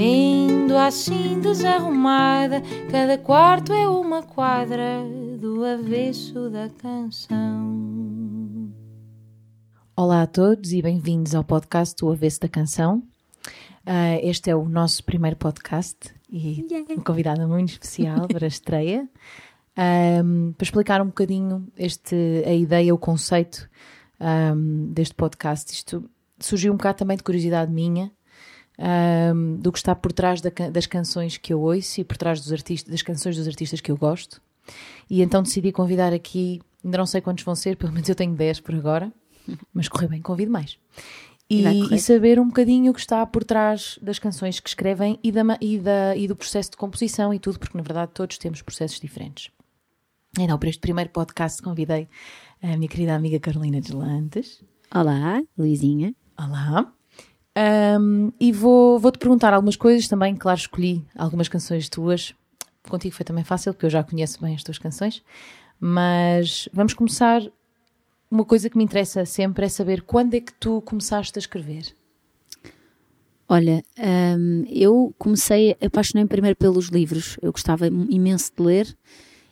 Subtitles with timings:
[0.00, 5.02] Vendo assim desarrumada, cada quarto é uma quadra
[5.40, 8.72] do avesso da canção.
[9.96, 13.02] Olá a todos e bem-vindos ao podcast do Avesso da Canção.
[13.84, 16.94] Uh, este é o nosso primeiro podcast e yeah.
[16.94, 19.08] uma convidada muito especial para a estreia.
[19.76, 23.68] Um, para explicar um bocadinho este, a ideia, o conceito
[24.20, 25.72] um, deste podcast.
[25.72, 28.12] Isto surgiu um bocado também de curiosidade minha
[28.78, 32.40] um, do que está por trás da, das canções que eu ouço e por trás
[32.40, 34.40] dos artistas, das canções dos artistas que eu gosto.
[35.10, 38.34] E então decidi convidar aqui, ainda não sei quantos vão ser, pelo menos eu tenho
[38.34, 39.12] 10 por agora,
[39.72, 40.78] mas correu bem, convido mais.
[41.50, 45.32] E, e, saber um bocadinho o que está por trás das canções que escrevem e,
[45.32, 48.60] da, e, da, e do processo de composição e tudo, porque na verdade todos temos
[48.60, 49.50] processos diferentes.
[50.38, 52.06] Então, para este primeiro podcast, convidei
[52.62, 54.62] a minha querida amiga Carolina Deslantes.
[54.94, 56.14] Olá, Luizinha.
[56.36, 56.92] Olá.
[57.58, 60.36] Um, e vou, vou-te perguntar algumas coisas também.
[60.36, 62.32] Claro, escolhi algumas canções tuas.
[62.88, 65.22] Contigo foi também fácil, porque eu já conheço bem as tuas canções.
[65.80, 67.42] Mas vamos começar.
[68.30, 71.94] Uma coisa que me interessa sempre é saber quando é que tu começaste a escrever.
[73.48, 73.82] Olha,
[74.38, 77.38] um, eu comecei, apaixonei-me primeiro pelos livros.
[77.40, 78.96] Eu gostava imenso de ler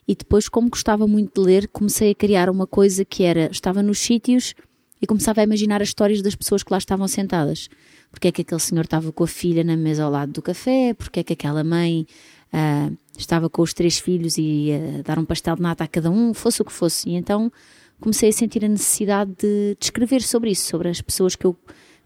[0.06, 3.82] e depois, como gostava muito de ler, comecei a criar uma coisa que era: estava
[3.82, 4.54] nos sítios
[5.00, 7.68] e começava a imaginar as histórias das pessoas que lá estavam sentadas
[8.10, 10.94] porque é que aquele senhor estava com a filha na mesa ao lado do café,
[10.94, 12.06] porque é que aquela mãe
[12.52, 16.10] uh, estava com os três filhos e ia dar um pastel de nata a cada
[16.10, 17.10] um, fosse o que fosse.
[17.10, 17.53] E então
[18.00, 21.56] comecei a sentir a necessidade de, de escrever sobre isso, sobre as pessoas que eu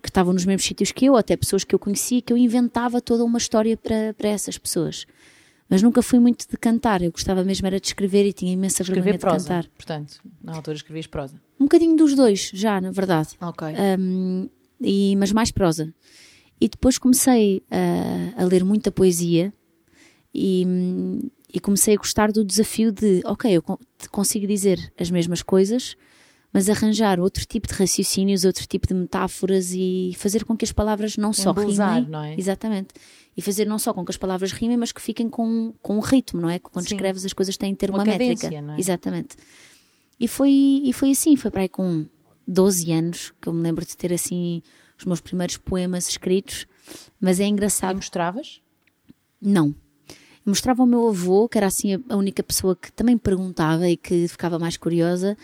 [0.02, 3.00] que estavam nos mesmos sítios que eu, até pessoas que eu conhecia, que eu inventava
[3.00, 5.06] toda uma história para, para essas pessoas.
[5.68, 8.82] Mas nunca fui muito de cantar, eu gostava mesmo era de escrever e tinha imensa
[8.82, 9.68] escrever vergonha prosa, de cantar.
[9.68, 11.34] portanto, na altura escrevias prosa?
[11.60, 13.28] Um bocadinho dos dois, já, na verdade.
[13.40, 13.68] Ok.
[13.98, 14.48] Um,
[14.80, 15.92] e, mas mais prosa.
[16.60, 19.52] E depois comecei a, a ler muita poesia
[20.34, 20.66] e,
[21.52, 23.62] e, comecei a gostar do desafio de, ok, eu
[24.10, 25.96] consigo dizer as mesmas coisas,
[26.52, 30.72] mas arranjar outro tipo de raciocínios, outro tipo de metáforas e fazer com que as
[30.72, 32.10] palavras não só Embelezar, rimem.
[32.10, 32.34] Não é?
[32.38, 32.88] Exatamente.
[33.36, 36.00] E fazer não só com que as palavras rimem, mas que fiquem com, com um
[36.00, 36.58] ritmo, não é?
[36.58, 36.94] Quando Sim.
[36.94, 38.50] escreves as coisas têm que ter uma, uma métrica.
[38.60, 38.80] Não é?
[38.80, 39.36] Exatamente.
[40.18, 42.04] E foi, e foi assim, foi para aí com
[42.50, 44.60] 12 anos, que eu me lembro de ter assim
[44.98, 46.66] os meus primeiros poemas escritos,
[47.20, 47.92] mas é engraçado.
[47.92, 48.60] E mostravas?
[49.40, 49.74] Não.
[50.44, 53.96] Eu mostrava ao meu avô, que era assim a única pessoa que também perguntava e
[53.96, 55.36] que ficava mais curiosa,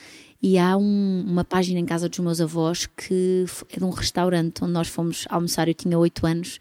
[0.43, 4.63] e há um, uma página em casa dos meus avós que é de um restaurante
[4.63, 6.59] onde nós fomos almoçar, eu tinha 8 anos,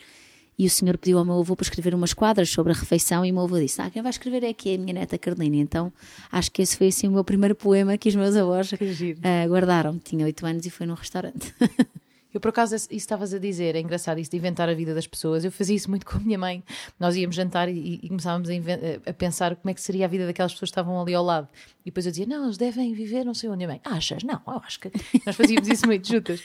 [0.57, 3.31] e o senhor pediu ao meu avô para escrever umas quadras sobre a refeição e
[3.31, 5.57] o meu avô disse, ah, quem vai escrever é aqui a minha neta Carolina.
[5.57, 5.91] Então
[6.31, 9.99] acho que esse foi assim o meu primeiro poema que os meus avós uh, guardaram.
[9.99, 11.53] Tinha oito anos e foi num restaurante.
[12.35, 15.07] Eu, por acaso, isso estavas a dizer, é engraçado isso de inventar a vida das
[15.07, 15.45] pessoas.
[15.45, 16.61] Eu fazia isso muito com a minha mãe.
[16.99, 20.25] Nós íamos jantar e, e começávamos a, a, pensar como é que seria a vida
[20.25, 21.47] daquelas pessoas que estavam ali ao lado.
[21.79, 23.63] E depois eu dizia, não, eles devem viver não sei onde.
[23.63, 24.21] A mãe, achas?
[24.23, 24.91] Não, eu acho que.
[25.25, 26.43] Nós fazíamos isso muito juntas.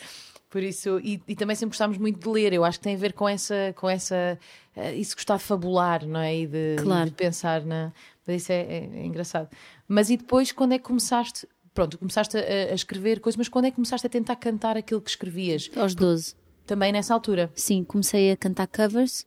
[0.51, 2.99] Por isso, e, e, também sempre gostámos muito de ler, eu acho que tem a
[2.99, 4.37] ver com essa, com essa,
[4.77, 6.39] uh, isso gostar de fabular, não é?
[6.39, 7.09] E de, claro.
[7.09, 7.93] de pensar na.
[8.27, 9.49] Mas isso é, é, é, engraçado.
[9.87, 11.47] Mas e depois, quando é que começaste?
[11.73, 15.01] Pronto, começaste a, a, escrever coisas, mas quando é que começaste a tentar cantar aquilo
[15.01, 15.71] que escrevias?
[15.77, 16.35] Aos 12.
[16.67, 17.49] Também nessa altura?
[17.55, 19.25] Sim, comecei a cantar covers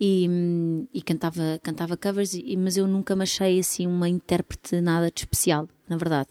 [0.00, 0.28] e,
[0.92, 5.20] e cantava, cantava covers, e, mas eu nunca me achei assim uma intérprete nada de
[5.20, 6.28] especial, na verdade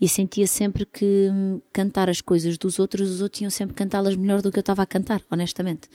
[0.00, 4.16] e sentia sempre que hum, cantar as coisas dos outros, os outros tinham sempre cantá-las
[4.16, 5.88] melhor do que eu estava a cantar, honestamente.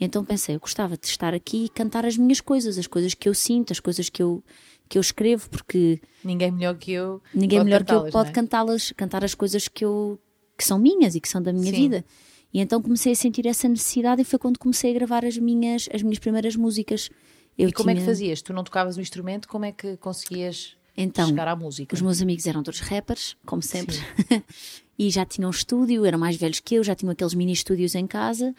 [0.00, 3.14] E então pensei, eu gostava de estar aqui e cantar as minhas coisas, as coisas
[3.14, 4.42] que eu sinto, as coisas que eu,
[4.88, 8.32] que eu escrevo, porque ninguém melhor que eu ninguém melhor que eu pode é?
[8.32, 10.18] cantá-las, cantar as coisas que eu
[10.56, 11.82] que são minhas e que são da minha Sim.
[11.82, 12.04] vida.
[12.52, 15.88] E então comecei a sentir essa necessidade e foi quando comecei a gravar as minhas
[15.92, 17.08] as minhas primeiras músicas.
[17.56, 17.98] Eu e como tinha...
[17.98, 18.42] é que fazias?
[18.42, 21.94] Tu não tocavas o instrumento, como é que conseguias então, chegar à música.
[21.94, 23.96] Os meus amigos eram todos rappers, como sempre,
[24.98, 27.94] e já tinham um estúdio, eram mais velhos que eu, já tinham aqueles mini estúdios
[27.94, 28.54] em casa,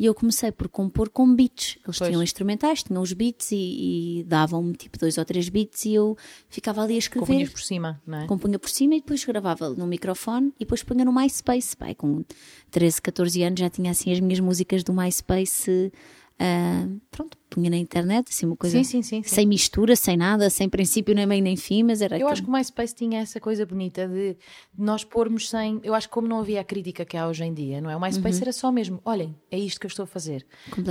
[0.00, 1.76] e eu comecei por compor com beats.
[1.84, 2.08] Eles pois.
[2.08, 6.16] tinham instrumentais, tinham os beats e, e davam-me tipo dois ou três beats e eu
[6.48, 7.26] ficava ali a escrever.
[7.26, 8.26] Compunhas por cima, não é?
[8.26, 11.76] Compunha por cima e depois gravava no microfone e depois punha no MySpace.
[11.76, 12.24] Pai, com
[12.70, 15.92] 13, 14 anos já tinha assim as minhas músicas do MySpace
[16.40, 20.48] Uh, pronto, punha na internet, assim, uma coisa Sim, sim, sim, sem mistura, sem nada,
[20.48, 22.30] sem princípio, nem meio nem fim, mas era Eu aquilo.
[22.32, 24.38] acho que o MySpace tinha essa coisa bonita de
[24.78, 25.78] nós pormos sem.
[25.82, 27.96] Eu acho que como não havia a crítica que há hoje em dia, não é?
[27.96, 30.46] O MySpace era só mesmo, olhem, é isto que eu estou a fazer.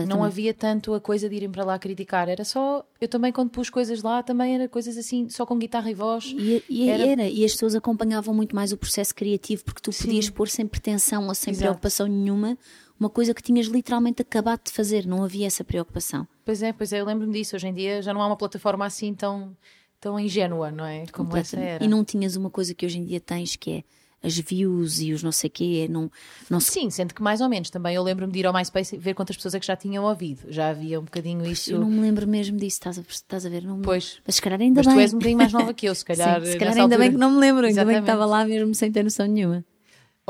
[0.07, 2.29] Não havia tanto a coisa de irem para lá criticar.
[2.29, 2.85] Era só.
[3.01, 6.25] Eu também, quando pus coisas lá, também era coisas assim, só com guitarra e voz.
[6.37, 7.27] E, e Era- era...
[7.27, 11.27] e as pessoas acompanhavam muito mais o processo criativo porque tu podias pôr sem pretensão
[11.27, 11.63] ou sem Exato.
[11.65, 12.55] preocupação nenhuma
[12.99, 16.27] uma coisa que tinhas literalmente acabado de fazer, não havia essa preocupação.
[16.45, 17.55] Pois é, pois é, eu lembro-me disso.
[17.55, 19.55] Hoje em dia já não há uma plataforma assim tão,
[19.99, 21.05] tão ingênua, não é?
[21.11, 21.83] Como essa era.
[21.83, 23.83] E não tinhas uma coisa que hoje em dia tens que é
[24.21, 26.11] as views e os não sei quê, não,
[26.49, 28.93] não se Sim, sendo que mais ou menos também eu lembro-me de ir ao MySpace
[28.93, 30.41] e ver quantas pessoas é que já tinham ouvido.
[30.51, 31.71] Já havia um bocadinho isso.
[31.71, 33.63] Eu não me lembro mesmo disso, estás a, estás a ver?
[33.63, 34.19] Não me- Pois.
[34.25, 34.95] Mas se calhar ainda Mas bem.
[34.95, 36.41] tu és um bocadinho mais nova que eu, se calhar.
[36.41, 37.11] Sim, se calhar ainda bem altura.
[37.11, 38.03] que não me lembro, ainda bem que Exatamente.
[38.11, 39.63] estava lá mesmo sem ter noção nenhuma.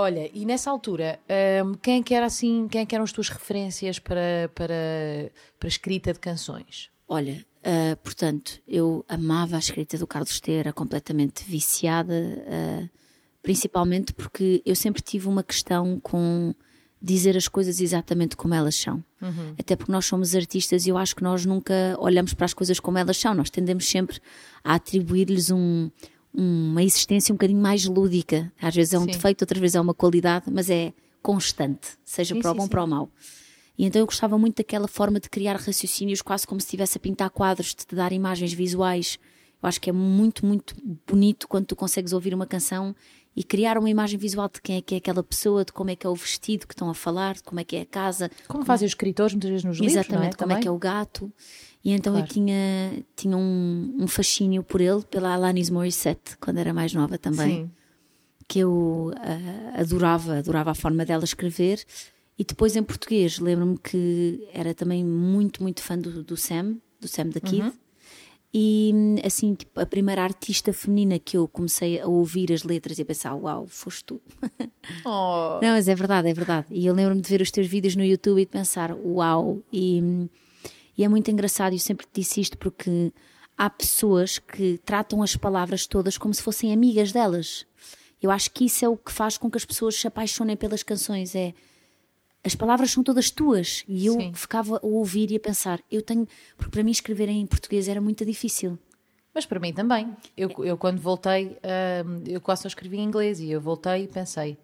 [0.02, 1.20] Olha, e nessa altura,
[1.66, 5.30] hum, quem é que era assim, quem é que eram as tuas referências para, para,
[5.60, 6.90] para escrita de canções?
[7.06, 12.16] Olha, ah, portanto, eu amava a escrita do Carlos T, era completamente viciada,
[12.48, 12.88] ah,
[13.44, 16.56] principalmente porque eu sempre tive uma questão com
[17.02, 19.04] dizer as coisas exatamente como elas são.
[19.60, 22.80] Até porque nós somos artistas e eu acho que nós nunca olhamos para as coisas
[22.80, 24.22] como elas são, nós tendemos sempre
[24.64, 25.92] a atribuir-lhes um-
[26.34, 28.52] uma existência um bocadinho mais lúdica.
[28.62, 29.12] Às vezes é um Sim.
[29.12, 32.70] defeito, outras vezes é uma qualidade, mas é constante, seja Sim, para o bom sim.
[32.70, 33.12] para o mau.
[33.78, 37.00] E então eu gostava muito daquela forma de criar raciocínios, quase como se estivesse a
[37.00, 39.18] pintar quadros, de te dar imagens visuais.
[39.62, 40.76] Eu acho que é muito, muito
[41.08, 42.96] bonito quando tu consegues ouvir uma canção
[43.36, 45.96] e criar uma imagem visual de quem é que é aquela pessoa, de como é
[45.96, 48.30] que é o vestido que estão a falar, de como é que é a casa,
[48.48, 50.34] Como fazem os escritores muitas vezes nos livros, exatamente não é?
[50.38, 50.62] como é Também?
[50.64, 51.32] que é o gato.
[51.84, 52.34] E então eu Claro.
[52.34, 57.64] tinha, tinha um, um fascínio por ele, pela Alanis Morissette, quando era mais nova também
[57.66, 57.72] Sim.
[58.48, 61.82] que eu ah, adorava, adorava a forma dela escrever.
[62.38, 67.08] E depois em português, lembro-me que era também muito, muito fã do, do Sam, do
[67.08, 67.72] Sam da Kid.
[68.52, 68.92] E
[69.24, 73.06] assim, tipo, a primeira artista feminina que eu comecei a ouvir as letras e a
[73.06, 74.22] pensar, uau, foste tu.
[75.06, 76.66] Oh, Não, mas é verdade, é verdade.
[76.72, 79.60] E eu lembro-me de ver os teus vídeos no YouTube e de pensar, uau.
[79.72, 80.02] E,
[80.98, 83.14] e é muito engraçado, eu sempre te disse isto porque
[83.56, 87.68] há pessoas que tratam as palavras todas como se fossem amigas delas.
[88.22, 90.82] Eu acho que isso é o que faz com que as pessoas se apaixonem pelas
[90.82, 91.36] canções.
[91.36, 91.54] É
[92.44, 93.84] as palavras são todas tuas.
[93.88, 94.34] E eu Sim.
[94.34, 96.28] ficava a ouvir e a pensar, eu tenho.
[96.58, 98.78] Porque para mim escrever em português era muito difícil.
[99.34, 100.16] Mas para mim também.
[100.36, 101.58] Eu, eu quando voltei,
[102.06, 104.58] hum, eu quase só escrevi em inglês e eu voltei e pensei,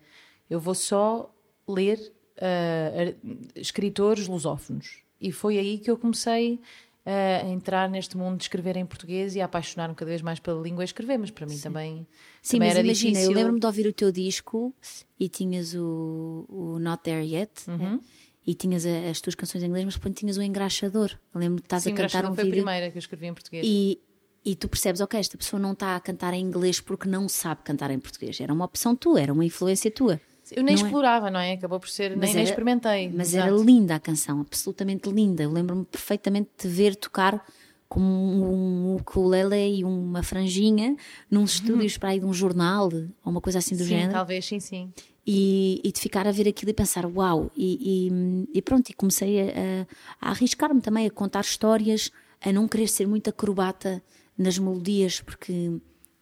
[0.50, 1.30] eu vou só
[1.68, 2.00] ler
[2.38, 3.14] ar-
[3.56, 5.00] escritores lusófonos.
[5.20, 6.60] E foi aí que eu comecei
[7.06, 10.60] a entrar neste mundo de escrever em português e a apaixonar-me cada vez mais pela
[10.62, 12.08] língua e escrever, mas para mim também,
[12.42, 13.32] Sim, também mas era imagina, difícil.
[13.32, 14.74] eu lembro-me de ouvir o teu disco
[15.20, 17.78] e tinhas o, o Not There Yet Uhum.
[17.78, 18.00] né?
[18.48, 21.12] e tinhas a- as tuas canções em inglês, mas depois tinhas o Engraxador.
[21.34, 23.28] Eu lembro-me de estás Sim, a cantar um foi a vídeo primeira que eu escrevi
[23.28, 23.66] em português.
[23.68, 24.00] e,
[24.44, 27.62] e tu percebes, ok, esta pessoa não está a cantar em inglês porque não sabe
[27.64, 28.40] cantar em português.
[28.40, 30.20] Era uma opção tua, era uma influência tua.
[30.52, 30.86] Eu nem não é?
[30.86, 31.54] explorava, não é?
[31.54, 33.10] Acabou por ser, nem, nem era- experimentei.
[33.14, 33.54] Mas Exato.
[33.54, 35.44] era linda a canção, absolutamente linda.
[35.44, 37.44] Eu lembro-me perfeitamente de ver tocar
[37.88, 40.96] com um ukulele e uma franjinha
[41.30, 42.90] num estúdios para aí de um jornal
[43.24, 44.12] ou uma coisa assim do Sim, género.
[44.12, 44.92] talvez, sim, sim.
[45.26, 48.94] e, e de ficar a ver aquilo e pensar uau e, e- e pronto e
[48.94, 49.88] comecei a-
[50.20, 52.12] a arriscar-me também a contar histórias
[52.42, 54.04] a não querer ser muito acrobata
[54.38, 55.72] nas melodias porque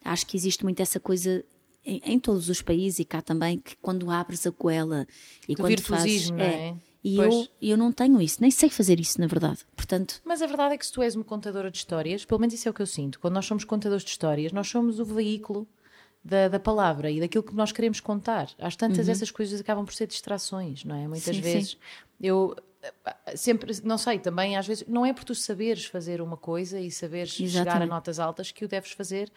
[0.03, 1.43] acho que existe muito essa coisa
[1.85, 5.07] em, em todos os países e cá também que quando abres a goela
[5.47, 6.75] e Do quando fazes não é?
[7.03, 7.33] e Pois.
[7.33, 10.75] eu, eu não tenho isso nem sei fazer isso na verdade portanto Mas a verdade
[10.75, 12.81] é que se tu és uma contadora de histórias, pelo menos isso é o que
[12.81, 15.67] eu sinto, quando nós somos contadores de histórias, nós somos o veículo
[16.23, 18.49] da, da palavra e daquilo que nós queremos contar.
[18.57, 21.05] Às tantas, essas coisas acabam por ser distrações, não é?
[21.05, 21.77] Muitas Sim, vezes
[22.21, 22.55] eu
[23.25, 26.79] eh, sempre, não sei, também às vezes, não é por tu saberes fazer uma coisa
[26.79, 27.89] e saberes chegar a Exatamente.
[27.89, 29.29] notas altas que o deves fazer.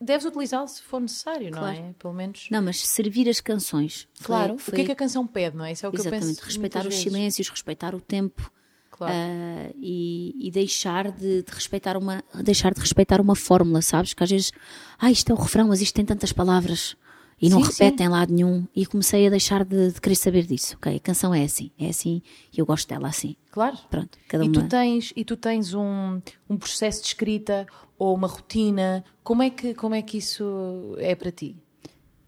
[0.00, 1.76] Deves utilizá-lo se for necessário, não Claro.
[1.76, 1.92] é?
[1.98, 2.46] Pelo menos.
[2.50, 5.56] não mas servir as canções foi- Claro, foi, o que é que a canção pede,
[5.56, 5.72] não é?
[5.72, 6.44] Isso é o que exatamente eu penso.
[6.44, 7.02] respeitar os vezes.
[7.02, 8.52] silêncios respeitar o tempo
[8.90, 9.12] Claro.
[9.14, 14.12] Ah, e, e deixar de, de respeitar uma deixar de respeitar uma fórmula, sabes?
[14.14, 14.52] Que às vezes,
[14.98, 16.96] ah, isto é o refrão, mas isto tem tantas palavras
[17.40, 18.66] e não Sim, repetem em lado nenhum.
[18.74, 20.76] E comecei a deixar de, de querer saber disso.
[20.76, 22.20] Ok, a canção é assim, é assim
[22.52, 23.36] e eu gosto dela assim.
[23.50, 23.76] Claro.
[23.90, 24.54] Pronto, cada E uma.
[24.54, 27.66] tu tens, e tu tens um, um processo de escrita
[27.98, 29.04] ou uma rotina?
[29.22, 31.56] Como é, que, como é que isso é para ti?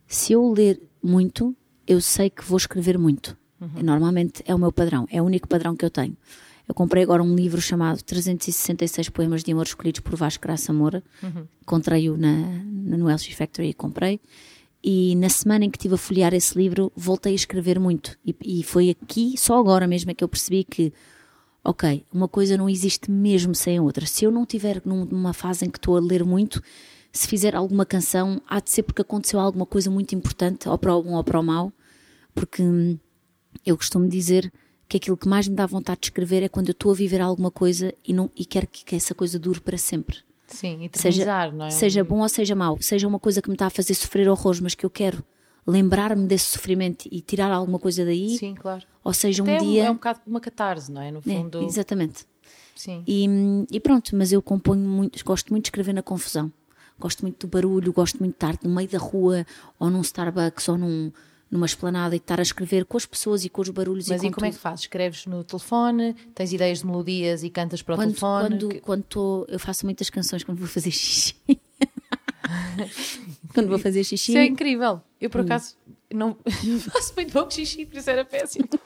[0.07, 1.55] Se eu ler muito,
[1.87, 3.37] eu sei que vou escrever muito.
[3.83, 6.17] Normalmente é o meu padrão, é o único padrão que eu tenho.
[6.67, 11.03] Eu comprei agora um livro chamado 366 Poemas de Amor Escolhidos por Vasco Graça Moura.
[11.61, 14.21] Encontrei-o na, na no Elsie Factory e comprei.
[14.83, 18.19] E na semana em que estive a folhear esse livro, voltei a escrever muito.
[18.25, 20.93] E, e foi aqui, só agora mesmo, é que eu percebi que,
[21.63, 24.07] ok, uma coisa não existe mesmo sem a outra.
[24.07, 26.63] Se eu não tiver numa fase em que estou a ler muito,
[27.13, 30.95] se fizer alguma canção, há de ser porque aconteceu alguma coisa muito importante, ou para
[30.95, 31.73] o bom ou para o mau,
[32.35, 32.99] porque hum,
[33.67, 34.51] eu costumo dizer
[34.89, 37.21] que aquilo que mais me dá vontade de escrever é quando eu estou a viver
[37.21, 40.19] alguma coisa e, não, e quero que, que essa coisa dure para sempre.
[40.51, 41.71] Sim, e seja, não é?
[41.71, 44.61] Seja bom ou seja mau, seja uma coisa que me está a fazer sofrer horrores,
[44.61, 45.25] mas que eu quero
[45.67, 48.37] lembrar-me desse sofrimento e tirar alguma coisa daí.
[48.37, 48.85] Sim, claro.
[49.05, 49.85] Ou seja, Até um dia.
[49.85, 51.11] É um bocado uma catarse, não é?
[51.11, 51.61] No fundo.
[51.61, 52.27] É, exatamente.
[52.75, 53.03] Sim.
[53.07, 53.27] E,
[53.71, 56.53] e, pronto, mas eu componho muito, gosto muito de escrever na confusão.
[56.99, 59.47] Gosto muito do barulho, gosto muito de estar no meio da rua,
[59.79, 61.13] ou num Starbucks, ou num,
[61.51, 64.27] numa esplanada e estar a escrever com as pessoas e com os barulhos Mas e,
[64.27, 64.83] e como é que fazes?
[64.83, 66.15] Escreves no telefone?
[66.35, 68.49] Tens ideias de melodias e cantas para o quando, telefone?
[68.49, 68.81] Quando, que...
[68.81, 71.35] quando tô, eu faço muitas canções quando vou fazer xixi.
[73.53, 74.33] quando vou fazer xixi.
[74.33, 75.01] Isso é incrível.
[75.21, 75.75] Eu, por acaso,
[76.13, 76.37] não
[76.93, 78.69] faço muito pouco xixi, por isso era péssimo.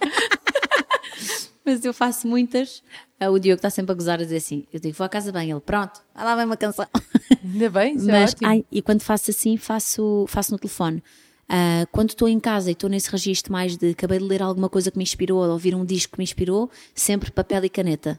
[1.65, 2.83] Mas eu faço muitas.
[3.19, 5.33] Ah, O Diogo está sempre a gozar a dizer assim: eu digo, vou à casa
[5.33, 5.51] bem.
[5.51, 6.87] Ele, pronto, vai lá vem uma canção.
[7.43, 11.03] Ainda bem, isso é Mas, ai, e quando faço assim, faço, faço no telefone.
[11.49, 14.69] Ah, quando estou em casa e estou nesse registro mais de acabei de ler alguma
[14.69, 18.19] coisa que me inspirou ou ouvir um disco que me inspirou, sempre papel e caneta.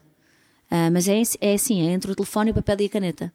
[0.70, 3.32] Ah, mas é, é assim, é entre o telefone o papel e a caneta.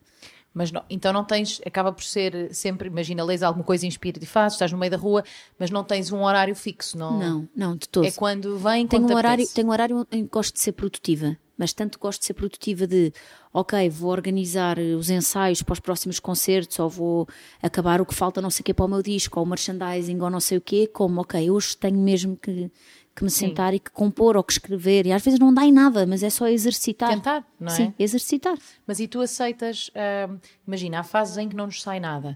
[0.53, 4.27] Mas não, então não tens, acaba por ser sempre, imagina, lês alguma coisa, inspira-te e
[4.27, 5.23] fazes, estás no meio da rua,
[5.57, 7.17] mas não tens um horário fixo, não?
[7.17, 8.05] Não, não, de todo.
[8.05, 9.55] É quando vem, tenho quando um horário, apetece.
[9.55, 12.87] tenho um horário em que gosto de ser produtiva, mas tanto gosto de ser produtiva
[12.87, 13.13] de,
[13.53, 17.27] ok, vou organizar os ensaios para os próximos concertos, ou vou
[17.61, 20.19] acabar o que falta não sei o quê para o meu disco, ou o merchandising,
[20.19, 22.71] ou não sei o quê, como, ok, hoje tenho mesmo que,
[23.15, 25.71] que me sentar e que compor ou que escrever, e às vezes não dá em
[25.71, 27.09] nada, mas é só exercitar.
[27.09, 27.75] Tentar, não é?
[27.75, 28.57] Sim, exercitar.
[28.87, 29.91] Mas e tu aceitas,
[30.29, 32.35] hum, imagina, há fases em que não nos sai nada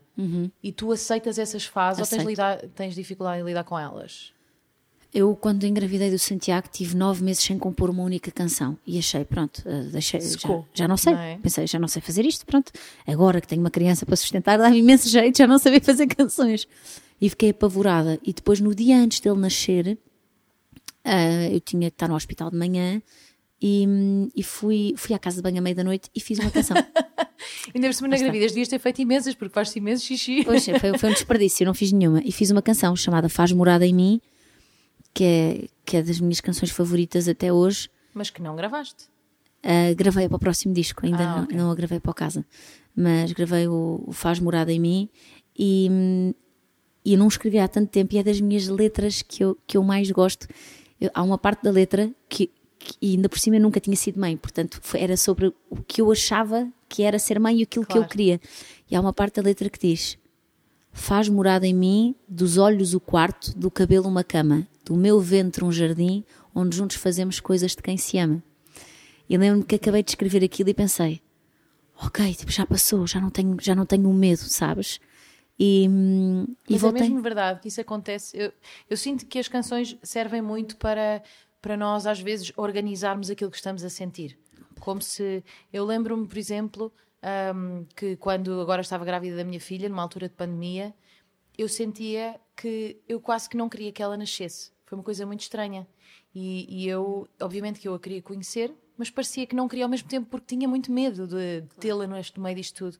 [0.62, 2.28] e tu aceitas essas fases ou tens, Uhum.
[2.28, 2.30] Aceito.
[2.30, 4.35] lidar, tens dificuldade em lidar com elas?
[5.16, 9.24] Eu, quando engravidei do Santiago, tive nove meses sem compor uma única canção e achei,
[9.24, 11.14] pronto, eh, deixei, já, já não sei.
[11.14, 11.38] não é?
[11.38, 12.70] Pensei, já não sei fazer isto, pronto.
[13.08, 16.68] Agora que tenho uma criança para sustentar, dá-me imenso jeito já não saber fazer canções.
[17.22, 18.20] E fiquei apavorada.
[18.24, 19.98] E depois, no dia antes dele nascer,
[21.06, 23.02] ah, eu tinha que estar no hospital de manhã
[23.62, 23.88] e,
[24.36, 26.76] e fui, fui à casa de banho à meia da noite e fiz uma canção.
[27.74, 30.44] Ainda por cima na gravidez devias ter feito imensas, porque fazes imenso xixi.
[30.44, 32.22] Pois, foi, foi um desperdício, eu não fiz nenhuma.
[32.26, 34.22] E fiz uma canção chamada Faz Morada em Mim,
[35.16, 37.90] que é, que é das minhas canções favoritas até hoje.
[38.14, 39.06] Mas que não gravaste.
[39.64, 41.58] Uh, gravei para o próximo disco, ainda Ah, não, ok.
[41.58, 42.46] não a gravei para o casa,
[42.96, 45.10] mas gravei o, o Faz Morada em Mim
[45.58, 45.90] e,
[47.04, 49.76] e eu não escrevi há tanto tempo e é das minhas letras que eu, que
[49.78, 50.48] eu mais gosto.
[51.02, 54.20] Eu- há uma parte da letra que, que ainda por cima eu nunca tinha sido
[54.20, 57.86] mãe, portanto foi- era sobre o que eu achava que era ser mãe e aquilo
[57.86, 58.10] que eu Claro.
[58.12, 58.40] queria.
[58.90, 60.16] E há uma parte da letra que diz:
[60.98, 65.64] Faz morada em mim, dos olhos o quarto, do cabelo uma cama, do meu ventre
[65.64, 66.24] um jardim,
[66.54, 68.42] onde juntos fazemos coisas de quem se ama.
[69.30, 71.22] E lembro-me que acabei de escrever aquilo e pensei:
[72.02, 75.02] ok, tipo, já passou, já não tenho, já não tenho medo, sabes?
[75.60, 77.02] E, hum, e Mas voltei.
[77.02, 78.38] é mesmo verdade que isso acontece.
[78.38, 78.54] Eu,
[78.90, 81.22] eu sinto que as canções servem muito para,
[81.62, 84.38] para nós, às vezes, organizarmos aquilo que estamos a sentir.
[84.80, 85.44] Como se.
[85.74, 86.92] Eu lembro-me, por exemplo,
[87.26, 90.94] ahm, que quando agora estava grávida da minha filha, numa altura de pandemia,
[91.58, 94.72] eu sentia que eu quase que não queria que ela nascesse.
[94.86, 95.88] Foi uma coisa muito estranha.
[96.34, 99.90] E, e eu, obviamente, que eu a queria conhecer, mas parecia que não queria ao
[99.90, 102.98] mesmo tempo porque tinha muito medo de, tê-la no meio disto tudo.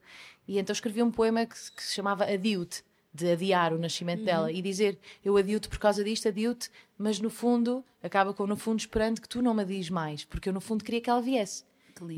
[0.48, 4.22] E então escrevi um poema que, se- que se chamava Adio-te, de adiar o nascimento
[4.26, 8.58] dela e dizer eu adio-te por causa disto, adio-te, mas no fundo, acaba com no
[8.58, 11.22] fundo esperando que tu não me adies mais, porque eu no fundo queria que ela
[11.22, 11.64] viesse.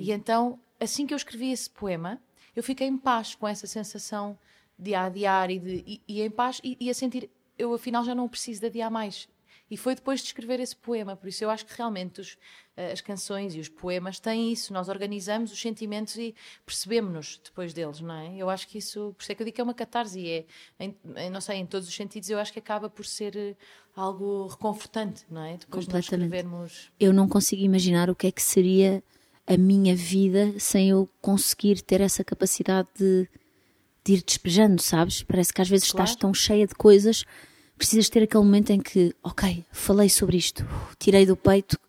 [0.02, 2.22] E então, assim que eu escrevi esse poema,
[2.56, 4.38] eu fiquei em paz com essa sensação
[4.78, 8.14] de adiar e, de, e, e em paz e, e a sentir eu afinal já
[8.14, 9.28] não preciso de adiar mais.
[9.70, 12.38] E foi depois de escrever esse poema, por isso eu acho que realmente os,
[12.78, 16.34] eh, as canções e os poemas têm isso, nós organizamos os sentimentos e
[16.66, 18.38] percebemos-nos depois deles, não é?
[18.38, 20.46] Eu acho que isso, por isso é que eu digo que é uma catarse, é,
[20.80, 23.56] em, em, não sei, em todos os sentidos, eu acho que acaba por ser eh,
[23.94, 25.58] algo reconfortante, não é?
[25.58, 26.34] Depois de nós Completamente.
[26.34, 26.92] escrevermos.
[26.98, 29.04] Eu não consigo imaginar o que é que seria
[29.48, 33.28] a minha vida sem eu conseguir ter essa capacidade de,
[34.04, 35.24] de ir despejando, sabes?
[35.24, 36.04] Parece que às vezes Claro.
[36.06, 37.24] estás tão cheia de coisas,
[37.78, 40.66] precisas ter aquele momento em que, ok, falei sobre isto,
[41.00, 41.80] tirei do peito,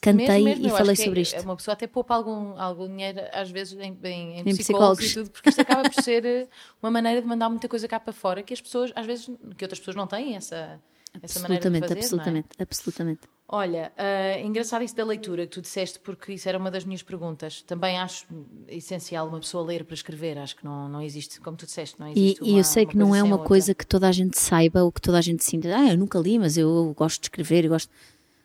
[0.00, 1.42] cantei Mesmo, mesmo, e falei sobre é- isto.
[1.42, 5.14] Uma pessoa até poupa algum, algum dinheiro, às vezes, em, em, em Em psicólogos, e
[5.14, 6.48] tudo, porque isto acaba por ser eh,
[6.80, 9.64] uma maneira de mandar muita coisa cá para fora que as pessoas, às vezes, que
[9.64, 10.80] outras pessoas não têm essa,
[11.20, 11.94] essa maneira de Absolutamente, fazer.
[11.94, 12.04] não é?
[12.04, 13.20] absolutamente, absolutamente.
[13.50, 17.02] Olha, eh, engraçado isso da leitura que tu disseste, porque isso era uma das minhas
[17.02, 17.62] perguntas.
[17.62, 18.26] Também acho
[18.68, 20.36] essencial uma pessoa ler para escrever.
[20.36, 22.44] Acho que não, não existe, como tu disseste, não E, existe.
[22.44, 24.92] e uma- eu sei que não é uma coisa que toda a gente saiba ou
[24.92, 25.74] que toda a gente sinta.
[25.74, 27.90] Ah, eu nunca li, mas eu gosto de escrever, eu gosto.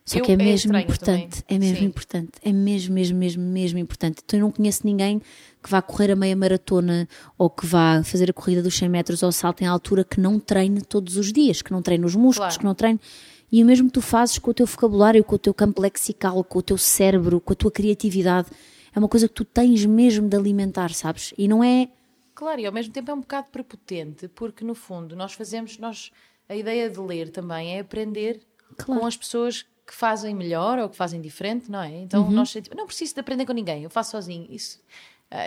[0.05, 1.57] Só Eu- que é é mesmo importante, também.
[1.57, 1.85] é mesmo Sim.
[1.85, 4.21] importante, é mesmo, mesmo, mesmo, mesmo importante.
[4.23, 5.19] Então eu não conheço ninguém
[5.61, 7.07] que vá correr a meia maratona
[7.37, 10.39] ou que vá fazer a corrida dos 100 metros ou salto em altura que não
[10.39, 12.59] treine todos os dias, que não treine os músculos, Claro.
[12.59, 12.99] que não treine.
[13.53, 16.57] E o mesmo tu fazes com o teu vocabulário, com o teu campo lexical, com
[16.57, 18.47] o teu cérebro, com a tua criatividade.
[18.95, 21.35] É uma coisa que tu tens mesmo de alimentar, sabes?
[21.37, 21.87] E não é.
[22.33, 26.11] Claro, e ao mesmo tempo é um bocado prepotente, porque no fundo nós fazemos, nós,
[26.49, 28.41] a ideia de ler também é aprender
[28.75, 29.01] Claro.
[29.01, 31.95] com as pessoas que fazem melhor ou que fazem diferente, não é?
[31.99, 34.47] Então nós sentimos, não preciso de aprender com ninguém, eu faço sozinho.
[34.49, 34.79] Isso,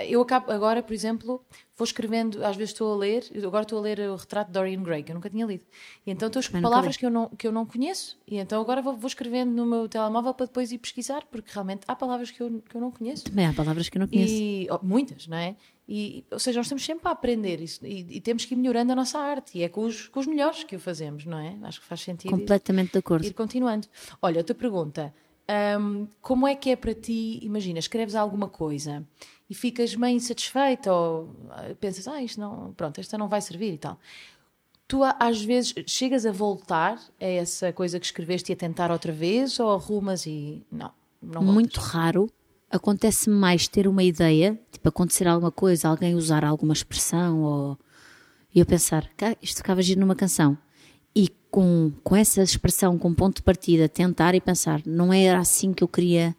[0.08, 1.44] eu acabo agora, por exemplo,
[1.76, 4.82] vou escrevendo, às vezes estou a ler, agora estou a ler o retrato de Dorian
[4.82, 5.64] Gray, que eu nunca tinha lido.
[6.04, 8.82] E então estou a palavras que eu, não, que eu não conheço, e então agora
[8.82, 12.42] vou, vou escrevendo no meu telemóvel para depois ir pesquisar, porque realmente há palavras que
[12.42, 13.24] eu, que eu não conheço.
[13.24, 14.34] Também há palavras que eu não conheço.
[14.34, 15.54] E, oh, muitas, não é?
[15.88, 18.90] E, ou seja, nós estamos sempre a aprender isso, e, e temos que ir melhorando
[18.90, 21.56] a nossa arte, e é com os, com os melhores que o fazemos, não é?
[21.62, 23.24] Acho que faz sentido Completamente de acordo.
[23.24, 23.86] ir continuando.
[24.20, 25.14] Olha, outra pergunta.
[25.80, 29.06] hum, como é que é para ti, imagina, escreves alguma coisa
[29.48, 33.74] e ficas meio insatisfeita ou ah, pensas, ah, isto não, pronto, esta não vai servir
[33.74, 33.98] e tal.
[34.88, 39.12] Tu às vezes chegas a voltar a essa coisa que escreveste e a tentar outra
[39.12, 42.30] vez ou arrumas e não, não muito raro.
[42.70, 47.78] Acontece mais ter uma ideia, tipo acontecer alguma coisa, alguém usar alguma expressão ou
[48.54, 50.56] e eu pensar, "Cá, isto ficava giro numa canção.
[51.14, 55.72] E com, com essa expressão, com ponto de partida, tentar e pensar, não era assim
[55.72, 56.34] que eu queria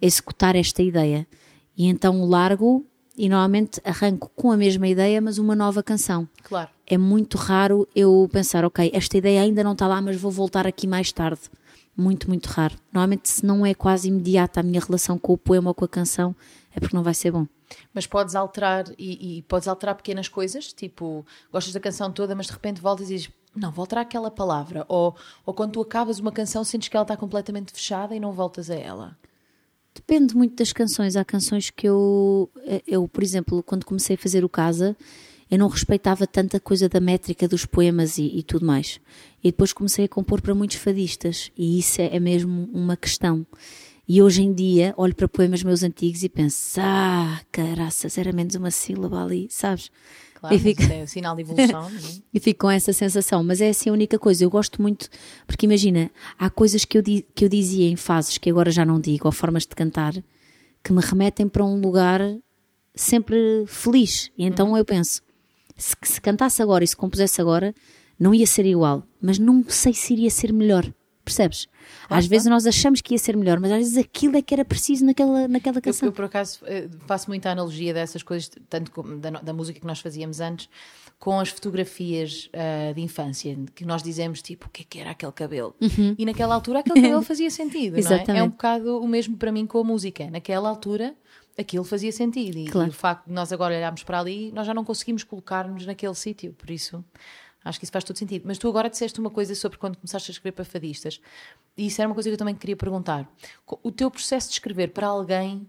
[0.00, 1.26] executar esta ideia.
[1.76, 2.84] E então largo
[3.16, 6.28] e normalmente arranco com a mesma ideia, mas uma nova canção.
[6.42, 6.70] Claro.
[6.86, 10.66] É muito raro eu pensar, ok, esta ideia ainda não está lá, mas vou voltar
[10.66, 11.40] aqui mais tarde.
[11.96, 12.74] Muito, muito raro.
[12.92, 15.88] Normalmente, se não é quase imediata a minha relação com o poema ou com a
[15.88, 16.34] canção,
[16.74, 17.46] é porque não vai ser bom.
[17.92, 22.46] Mas podes alterar e, e podes alterar pequenas coisas, tipo, gostas da canção toda, mas
[22.46, 24.84] de repente voltas e dizes, não, vou alterar aquela palavra.
[24.88, 25.14] Ou,
[25.44, 28.70] ou quando tu acabas uma canção, sentes que ela está completamente fechada e não voltas
[28.70, 29.16] a ela.
[29.94, 31.16] Depende muito das canções.
[31.16, 32.50] Há canções que eu,
[32.86, 34.96] eu, por exemplo, quando comecei a fazer o Casa,
[35.50, 38.98] eu não respeitava tanta coisa da métrica dos poemas e, e tudo mais.
[39.44, 43.46] E depois comecei a compor para muitos fadistas, e isso é, é mesmo uma questão.
[44.08, 48.54] E hoje em dia olho para poemas meus antigos e penso, ah, caraças, era menos
[48.54, 49.90] uma sílaba ali, sabes?
[50.42, 51.88] Claro, E fico- é um sinal de evolução.
[51.88, 51.92] é?
[52.34, 54.44] E fico com essa sensação, mas é assim a única coisa.
[54.44, 55.08] Eu gosto muito,
[55.46, 58.84] porque imagina, há coisas que eu, di- que eu dizia em fases que agora já
[58.84, 60.12] não digo, ou formas de cantar,
[60.82, 62.20] que me remetem para um lugar
[62.94, 64.30] sempre feliz.
[64.36, 65.22] E então eu penso,
[65.76, 67.74] se, se cantasse agora e se compusesse agora,
[68.18, 70.92] não ia ser igual, mas não sei se iria ser melhor.
[71.24, 71.68] Percebes?
[72.08, 74.64] Às vezes nós achamos que ia ser melhor, mas às vezes aquilo é que era
[74.64, 76.08] preciso naquela, naquela Eu, canção.
[76.08, 80.00] eu, por acaso, eh, faço muita analogia dessas coisas, tanto da, da música que nós
[80.00, 80.68] fazíamos antes,
[81.18, 85.10] com as fotografias ah, de infância, que nós dizemos, tipo, o que é que era
[85.12, 85.74] aquele cabelo?
[86.18, 88.38] E naquela altura aquele cabelo fazia sentido, não é?
[88.38, 90.28] É um bocado o mesmo para mim com a música.
[90.30, 91.14] Naquela altura,
[91.56, 92.58] aquilo fazia sentido.
[92.58, 92.88] E, Claro.
[92.88, 96.14] e o facto de nós agora olharmos para ali, nós já não conseguimos colocar-nos naquele
[96.14, 97.04] sítio, por isso...
[97.64, 98.44] Acho que isso faz todo sentido.
[98.46, 101.20] Mas tu agora disseste uma coisa sobre quando começaste a escrever para fadistas.
[101.76, 103.30] E isso era uma coisa que eu também queria perguntar.
[103.82, 105.68] O teu processo de escrever para alguém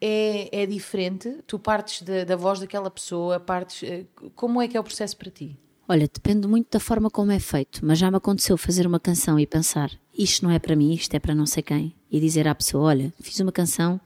[0.00, 1.38] é, é diferente?
[1.46, 3.82] Tu partes da, da voz daquela pessoa, partes.
[3.82, 5.58] eh, Como é que é o processo para ti?
[5.88, 9.40] Olha, depende muito da forma como é feito, mas já me aconteceu fazer uma canção
[9.40, 12.46] e pensar isto não é para mim, isto é para não sei quem, e dizer
[12.46, 14.00] à pessoa: Olha, fiz uma canção,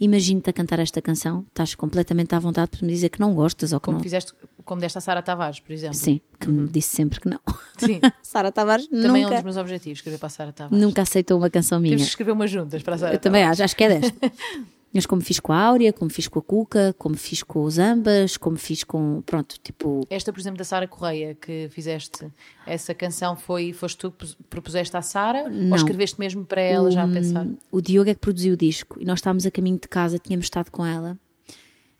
[0.00, 3.72] imagino-te a cantar esta canção, estás completamente à vontade para me dizer que não gostas
[3.72, 4.02] ou que Como não.
[4.02, 4.32] fizeste,
[4.64, 5.96] como deste a Sara Tavares, por exemplo.
[5.96, 7.38] Sim, que me disse sempre que não.
[7.78, 8.00] Sim.
[8.22, 10.80] Sara Tavares Também é um dos nunca, meus objetivos, escrever para a Sara Tavares.
[10.80, 11.90] nunca aceitou uma canção minha.
[11.92, 14.32] Temos que escrever umas juntas para a Sara Eu também acho, acho que é desta.
[14.92, 17.78] Mas como fiz com a Áurea, como fiz com a Cuca, como fiz com os
[17.78, 19.22] Ambas, como fiz com.
[19.24, 20.04] Pronto, tipo.
[20.10, 22.26] Esta, por exemplo, da Sara Correia, que fizeste
[22.66, 25.44] essa canção, foi, foste tu que propuseste à Sara?
[25.44, 27.46] Ou escreveste mesmo para ela já a pensar?
[27.70, 30.46] O Diogo é que produziu o disco e nós estávamos a caminho de casa, tínhamos
[30.46, 31.16] estado com ela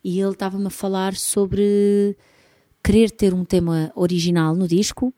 [0.02, 2.16] e ele estava-me a falar sobre
[2.82, 5.14] querer ter um tema original no disco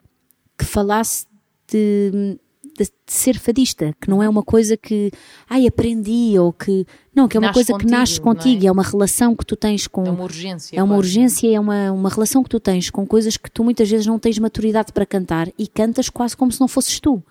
[0.58, 1.26] que falasse
[1.68, 2.38] de,
[2.78, 5.10] de- ser fadista, que não é uma coisa que
[5.48, 8.64] ai aprendi ou que não, que é uma Nasce coisa que contigo, nasce não contigo,
[8.64, 8.68] é?
[8.68, 8.72] é?
[8.72, 10.76] uma relação que tu tens com É uma urgência.
[10.76, 10.98] é uma quase.
[11.08, 14.18] urgência, é uma, uma relação que tu tens com coisas que tu muitas vezes não
[14.18, 17.22] tens maturidade para cantar e cantas quase como se não fosses tu.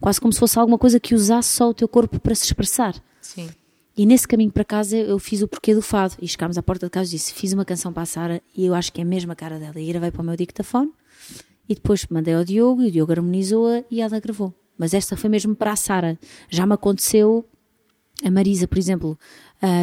[0.00, 2.94] Quase como se fosse alguma coisa que usasse só o teu corpo para se expressar.
[3.20, 3.48] Sim.
[3.96, 6.14] E nesse caminho para casa eu fiz o porquê do fado.
[6.22, 8.64] E chegámos à porta de casa e disse: Fiz uma canção para a Sara e
[8.64, 9.78] eu acho que é a cara dela.
[9.78, 10.90] E gravei para o meu dictafone
[11.68, 14.54] e depois mandei ao Diogo e o Diogo harmonizou-a e ela gravou.
[14.80, 16.18] Mas esta foi mesmo para a Sara.
[16.48, 17.46] Já me aconteceu
[18.24, 19.18] a Marisa, por exemplo,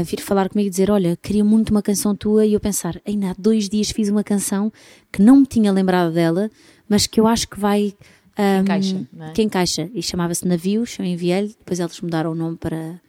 [0.03, 2.47] vir falar comigo e dizer: Olha, queria muito uma canção tua.
[2.47, 4.73] E eu pensar: Ainda há dois dias fiz uma canção
[5.11, 6.49] que não me tinha lembrado dela,
[6.89, 7.93] mas que eu acho que vai
[8.39, 9.31] Um, encaixa, é?
[9.33, 9.89] Que encaixa.
[9.93, 12.99] E chamava-se Navios, eu enviei-lhe, depois eles mudaram o nome para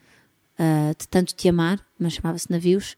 [0.59, 2.95] uh, De Tanto Te Amar, mas chamava-se Navios.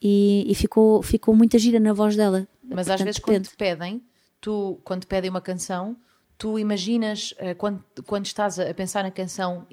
[0.00, 2.48] E, e, ficou, ficou muita gira na voz dela.
[2.62, 3.38] Mas Portanto, às vezes depende.
[3.38, 4.02] quando te pedem,
[4.40, 5.94] tu, quando te pedem uma canção,
[6.40, 9.66] tu imaginas, uh, quando, quando estás a pensar na canção,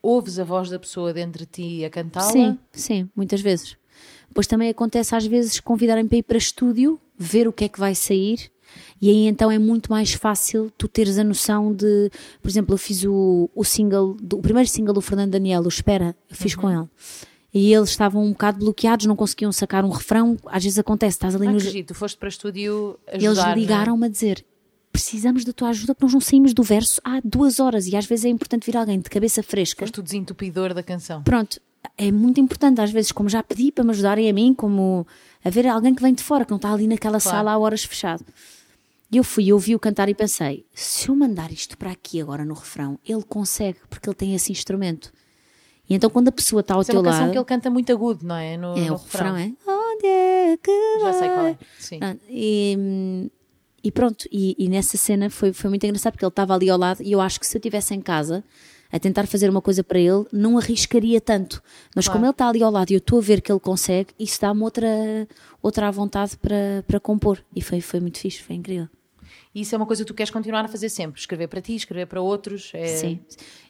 [0.00, 2.32] ouves a voz da pessoa dentro de ti a cantá-la?
[2.32, 3.76] Sim, sim, muitas vezes.
[4.26, 7.78] Depois também acontece às vezes convidarem para ir para estúdio, ver o que é que
[7.78, 8.50] vai sair,
[9.02, 12.78] e aí então é muito mais fácil tu teres a noção de, por exemplo, eu
[12.78, 16.54] fiz o, o single, do, o primeiro single do Fernando Daniel, o Espera, eu fiz
[16.54, 16.62] uhum.
[16.62, 16.88] com ele.
[17.52, 20.38] E eles estavam um bocado bloqueados, não conseguiam sacar um refrão.
[20.46, 21.60] Às vezes acontece, estás ali ah, no.
[21.60, 24.42] Que tu foste para estúdio ajudar, Eles ligaram-me a dizer:
[24.92, 28.04] precisamos da tua ajuda, que nós não saímos do verso há duas horas e às
[28.04, 29.84] vezes é importante vir alguém de cabeça fresca.
[29.84, 31.22] Foste o desentupidor da canção.
[31.22, 31.60] Pronto,
[31.96, 35.06] é muito importante, às vezes, como já pedi para me ajudarem a mim, como
[35.44, 37.36] haver alguém que vem de fora, que não está ali naquela claro.
[37.38, 38.24] sala há horas fechado.
[39.10, 42.44] E eu fui, eu ouvi-o cantar e pensei: se eu mandar isto para aqui agora
[42.44, 45.12] no refrão, ele consegue, porque ele tem esse instrumento.
[45.88, 47.30] E então quando a pessoa está ao Isso teu é uma lado.
[47.32, 48.56] que ele canta muito agudo, não é?
[48.56, 49.52] No, é, no o refrão, refrão é.
[49.66, 51.58] Onde é que Já sei qual é.
[51.78, 52.00] Sim.
[52.30, 53.30] E,
[53.82, 56.78] e pronto, e, e, nessa cena foi, foi muito engraçado porque ele estava ali ao
[56.78, 58.44] lado e eu acho que se eu estivesse em casa
[58.92, 61.62] a tentar fazer uma coisa para ele, não arriscaria tanto.
[61.96, 62.18] Mas claro.
[62.18, 64.38] como ele está ali ao lado e eu estou a ver que ele consegue, isso
[64.40, 65.26] dá-me outra,
[65.62, 67.42] outra vontade para, para compor.
[67.56, 68.88] E foi, foi muito fixe, foi incrível.
[69.54, 71.18] E isso é uma coisa que tu queres continuar a fazer sempre?
[71.18, 72.70] Escrever para ti, escrever para outros?
[72.74, 72.86] É...
[72.86, 73.20] Sim.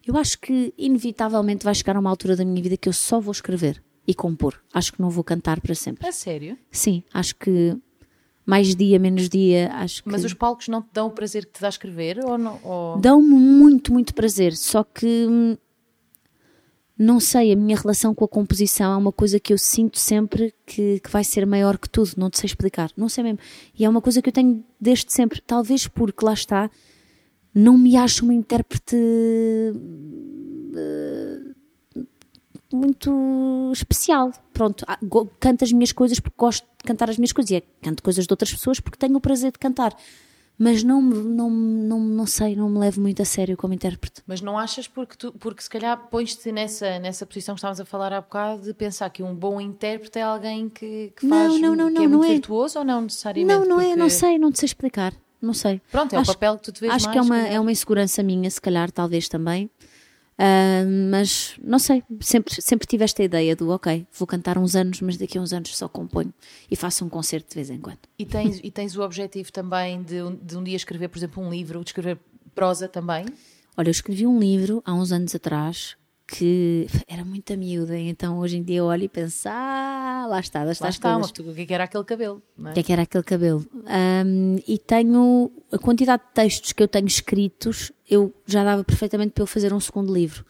[0.05, 3.20] Eu acho que inevitavelmente vai chegar a uma altura da minha vida que eu só
[3.20, 4.61] vou escrever e compor.
[4.75, 6.07] Acho que não vou cantar para sempre.
[6.07, 6.59] É sério?
[6.70, 7.77] Sim, acho que
[8.44, 10.11] mais dia, menos dia, acho que...
[10.11, 12.18] Mas os palcos não te dão o prazer que te dá a escrever?
[12.24, 12.98] Ou não, ou...
[12.98, 15.57] Dão-me muito, muito prazer, só que hum,
[16.98, 20.55] não sei, a minha relação com a composição é uma coisa que eu sinto sempre
[20.64, 23.38] que, que vai ser maior que tudo, não te sei explicar, não sei mesmo.
[23.76, 26.70] E é uma coisa que eu tenho desde sempre, talvez porque lá está,
[27.55, 28.96] não me acho uma intérprete
[30.74, 31.32] uh,
[32.76, 34.32] muito especial.
[34.52, 34.98] Pronto, ah,
[35.40, 38.26] canto as minhas coisas porque gosto de cantar as minhas coisas e é, canto coisas
[38.26, 39.96] de outras pessoas porque tenho o prazer de cantar.
[40.58, 44.22] Mas não, não, não, não sei, não me levo muito a sério como intérprete.
[44.26, 47.85] Mas não achas porque, tu, porque se calhar pões-te nessa, nessa posição que estávamos a
[47.85, 51.74] falar há bocado de pensar que um bom intérprete é alguém que, que faz, não,
[51.74, 52.28] não, não, que é muito é.
[52.35, 53.58] virtuoso ou não necessariamente?
[53.58, 53.92] Não, não porque...
[53.92, 55.14] é, não sei, não te sei explicar.
[55.40, 55.80] Não sei.
[55.90, 57.58] Pronto, é acho, o papel que tu te vês Acho mais, que é uma, é
[57.58, 59.68] uma insegurança minha, se calhar, talvez também.
[60.38, 65.01] Uh, mas não sei, sempre, sempre tive esta ideia do ok, vou cantar uns anos,
[65.01, 66.33] mas daqui a uns anos só componho
[66.71, 68.01] e faço um concerto de vez em quando.
[68.18, 71.51] E tens, e tens o objetivo também de, de um dia escrever, por exemplo, um
[71.51, 72.18] livro, de escrever
[72.55, 73.27] prosa também?
[73.77, 75.97] Olha, eu escrevi um livro há uns anos atrás
[76.33, 80.64] que era muito miúda, então hoje em dia eu olho e penso, ah, lá está,
[80.64, 82.42] lá está, lá está mas o que, é que era aquele cabelo?
[82.59, 82.73] O é?
[82.73, 83.66] que é que era aquele cabelo?
[83.75, 89.33] Um, e tenho a quantidade de textos que eu tenho escritos, eu já dava perfeitamente
[89.33, 90.42] para eu fazer um segundo livro.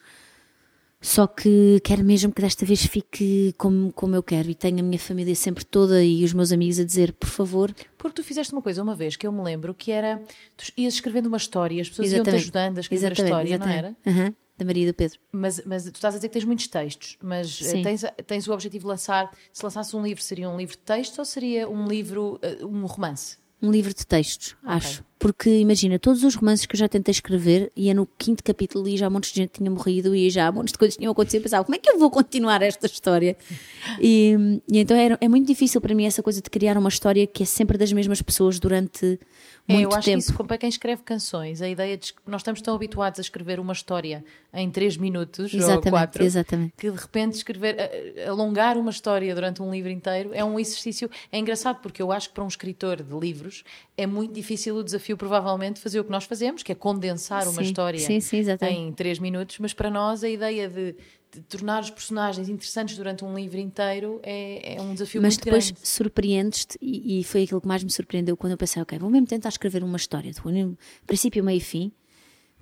[1.01, 4.83] Só que quero mesmo que desta vez fique como, como eu quero e tenho a
[4.85, 7.75] minha família sempre toda e os meus amigos a dizer, por favor.
[7.99, 10.23] Porque tu fizeste uma coisa uma vez que eu me lembro que era,
[10.57, 13.97] tu ias escrevendo uma história, as pessoas iam-te ajudando a escrever exatamente, a história, exatamente.
[14.07, 14.27] não era?
[14.27, 15.19] Uhum da Maria do Pedro.
[15.33, 18.53] Mas, mas tu estás a dizer que tens muitos textos, mas eh, tens, tens o
[18.53, 21.87] objetivo de lançar, se lançasse um livro, seria um livro de textos ou seria um
[21.87, 23.37] livro, eh, um romance?
[23.61, 24.75] Um livro de textos, okay.
[24.75, 25.05] acho.
[25.23, 28.97] Porque imagina, todos os romances que eu já tentei escrever, ia no quinto capítulo e
[28.97, 31.39] já um monte de gente tinha morrido e já um monte de coisas tinham acontecido.
[31.39, 33.37] Eu pensava, como é que eu vou continuar esta história?
[34.01, 34.35] E,
[34.69, 37.45] e então é, é muito difícil para mim essa coisa de criar uma história que
[37.45, 39.21] é sempre das mesmas pessoas durante
[39.69, 40.19] muito é, eu acho tempo.
[40.19, 43.61] que isso, para quem escreve canções, a ideia de nós estamos tão habituados a escrever
[43.61, 46.75] uma história em três minutos exatamente, ou quatro, exatamente.
[46.77, 47.77] que de repente escrever,
[48.27, 51.09] alongar uma história durante um livro inteiro é um exercício.
[51.31, 53.63] É engraçado porque eu acho que para um escritor de livros
[53.97, 57.63] é muito difícil o desafio, provavelmente, fazer o que nós fazemos, que é condensar uma
[57.63, 60.95] sim, história sim, sim, em três minutos, mas para nós a ideia de
[61.33, 65.45] de tornar os personagens interessantes durante um livro inteiro é, é um desafio Mas muito
[65.47, 65.57] grande.
[65.57, 68.99] Mas depois surpreendes-te, e, e, foi aquilo que mais me surpreendeu quando eu pensei, ok,
[68.99, 71.91] vou mesmo tentar escrever uma história, do princípio, meio e fim.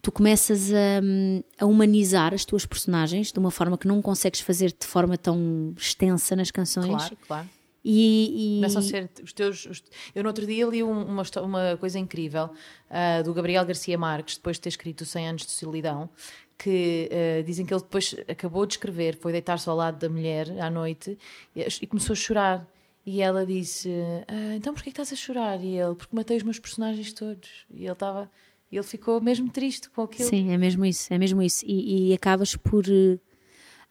[0.00, 4.72] Tu começas a, a, humanizar as tuas personagens de uma forma que não consegues fazer
[4.72, 6.86] de forma tão extensa nas canções.
[6.86, 7.48] Claro, claro.
[7.84, 8.56] E, e...
[8.56, 9.66] Começam a ser os teus.
[9.66, 9.82] Os...
[10.14, 14.56] Eu no outro dia li uma, uma coisa incrível uh, do Gabriel Garcia Marques, depois
[14.56, 16.10] de ter escrito 100 anos de solidão,
[16.58, 20.50] que uh, dizem que ele depois acabou de escrever, foi deitar-se ao lado da mulher
[20.60, 21.18] à noite
[21.56, 22.68] e, e começou a chorar.
[23.04, 23.90] E ela disse:
[24.28, 25.62] ah, Então porquê que estás a chorar?
[25.62, 27.64] E ele: Porque matei os meus personagens todos.
[27.70, 28.30] E ele estava.
[28.70, 30.28] Ele ficou mesmo triste com aquilo.
[30.28, 31.64] Sim, é mesmo isso, é mesmo isso.
[31.66, 33.18] E, e acabas por, uh,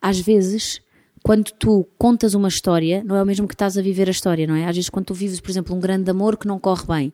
[0.02, 0.82] às vezes,
[1.30, 4.48] quando tu contas uma história, não é o mesmo que estás a viver a história,
[4.48, 4.65] não é?
[4.65, 7.13] Às vezes, quando tu vives, por exemplo, um grande amor que não corre bem,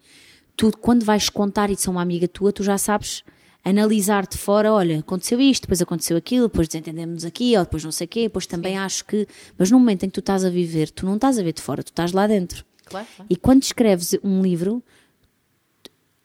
[0.56, 3.26] tu, quando vais contar isso a uma amiga tua, tu já sabes
[3.62, 7.92] analisar de fora, olha, aconteceu isto, depois aconteceu aquilo, depois desentendemos aqui, ou depois não
[7.92, 8.80] sei o quê, depois também Sim.
[8.80, 9.28] acho que.
[9.58, 11.62] Mas no momento em que tu estás a viver, tu não estás a ver de
[11.62, 12.64] fora, tu estás lá dentro.
[12.86, 13.28] Claro, claro.
[13.30, 14.82] E quando escreves um livro,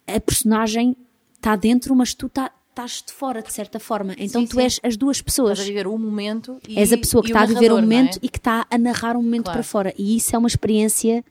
[0.06, 0.96] a personagem
[1.34, 4.14] está dentro, mas tu tá, estás de fora, de certa forma.
[4.18, 4.62] Então sim, tu sim.
[4.62, 5.52] és as duas pessoas.
[5.52, 8.16] Estás a viver um momento e, És a pessoa que está a viver um momento
[8.16, 8.20] é?
[8.22, 9.58] e que está a narrar um momento claro.
[9.58, 9.94] para fora.
[9.98, 11.24] E isso é uma experiência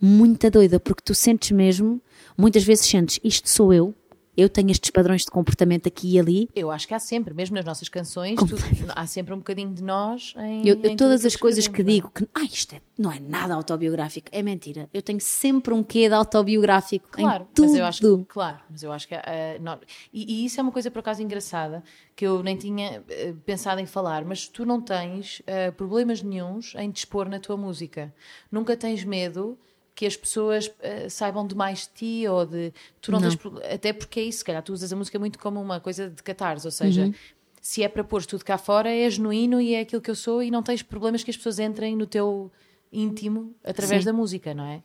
[0.00, 2.00] muito doida, porque tu sentes mesmo,
[2.36, 3.94] muitas vezes sentes, isto sou eu,
[4.36, 6.48] eu tenho estes padrões de comportamento aqui e ali.
[6.54, 8.56] Eu acho que há sempre, mesmo nas nossas canções, tu,
[8.94, 12.10] há sempre um bocadinho de nós em, eu, eu em Todas as coisas que digo
[12.10, 14.88] que ah, isto é, não é nada autobiográfico, é mentira.
[14.92, 17.68] Eu tenho sempre um quê de autobiográfico claro, em tudo.
[17.68, 19.14] Mas eu acho que, claro, mas eu acho que.
[19.14, 19.78] Uh, não,
[20.12, 21.82] e, e, isso é uma coisa por acaso engraçada
[22.14, 26.74] que eu nem tinha uh, pensado em falar, mas tu não tens uh, problemas nenhums
[26.76, 28.12] em dispor na tua música.
[28.50, 29.58] Nunca tens medo
[29.96, 32.72] que as pessoas uh, saibam demais de ti ou de.
[33.00, 33.30] Tu não, não.
[33.30, 36.10] Tens, até porque é isso, se calhar tu usas a música muito como uma coisa
[36.10, 37.06] de catarse, ou seja.
[37.06, 37.14] Uhum.
[37.62, 40.40] Se é para pôr tudo cá fora, é genuíno e é aquilo que eu sou,
[40.40, 42.52] e não tens problemas que as pessoas entrem no teu
[42.92, 44.06] íntimo através Sim.
[44.06, 44.82] da música, não é?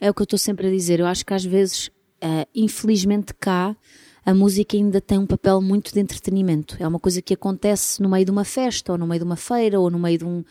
[0.00, 0.98] É o que eu estou sempre a dizer.
[0.98, 3.76] Eu acho que às vezes, uh, infelizmente, cá
[4.24, 6.76] a música ainda tem um papel muito de entretenimento.
[6.80, 9.36] É uma coisa que acontece no meio de uma festa, ou no meio de uma
[9.36, 10.42] feira, ou no meio de um.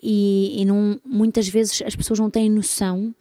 [0.00, 3.14] E, e não, muitas vezes as pessoas não têm noção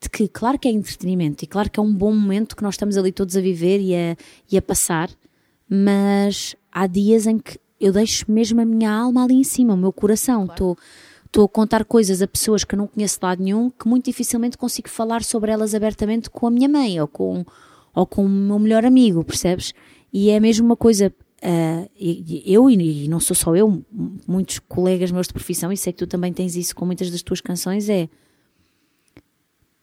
[0.00, 2.74] de que, claro que é entretenimento e claro que é um bom momento que nós
[2.74, 4.16] estamos ali todos a viver e a,
[4.50, 5.10] e a passar,
[5.68, 9.76] mas há dias em que eu deixo mesmo a minha alma ali em cima, o
[9.76, 10.44] meu coração.
[10.44, 10.76] Estou
[11.32, 11.44] claro.
[11.44, 14.56] a contar coisas a pessoas que eu não conheço de lado nenhum que muito dificilmente
[14.56, 17.44] consigo falar sobre elas abertamente com a minha mãe ou com,
[17.94, 19.72] ou com o meu melhor amigo, percebes?
[20.12, 21.12] E é mesmo uma coisa.
[21.42, 21.88] Uh,
[22.46, 23.84] eu, e não sou só eu,
[24.26, 27.22] muitos colegas meus de profissão, e sei que tu também tens isso com muitas das
[27.22, 28.08] tuas canções, é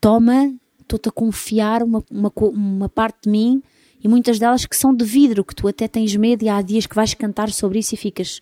[0.04, 3.64] toma, estou-te a confiar uma, uma, uma parte de mim
[4.04, 6.86] e muitas delas que são de vidro, que tu até tens medo e há dias
[6.86, 8.42] que vais cantar sobre isso e ficas.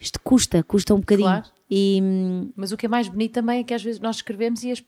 [0.00, 1.28] Isto custa, custa um bocadinho.
[1.28, 1.46] Claro.
[1.70, 2.02] E,
[2.56, 4.82] Mas o que é mais bonito também é que às vezes nós escrevemos e as,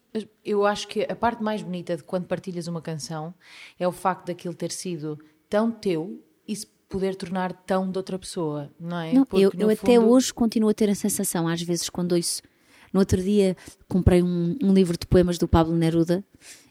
[0.44, 3.32] eu acho que a parte mais bonita de quando partilhas uma canção
[3.78, 5.16] é o facto daquilo ter sido
[5.48, 9.12] tão teu e se poder tornar tão de outra pessoa, não é?
[9.12, 9.70] Não, eu, eu fundo...
[9.70, 12.42] até hoje continuo a ter a sensação, às vezes, quando ouço
[12.92, 13.56] no outro dia
[13.88, 16.24] comprei um, um livro de poemas do Pablo Neruda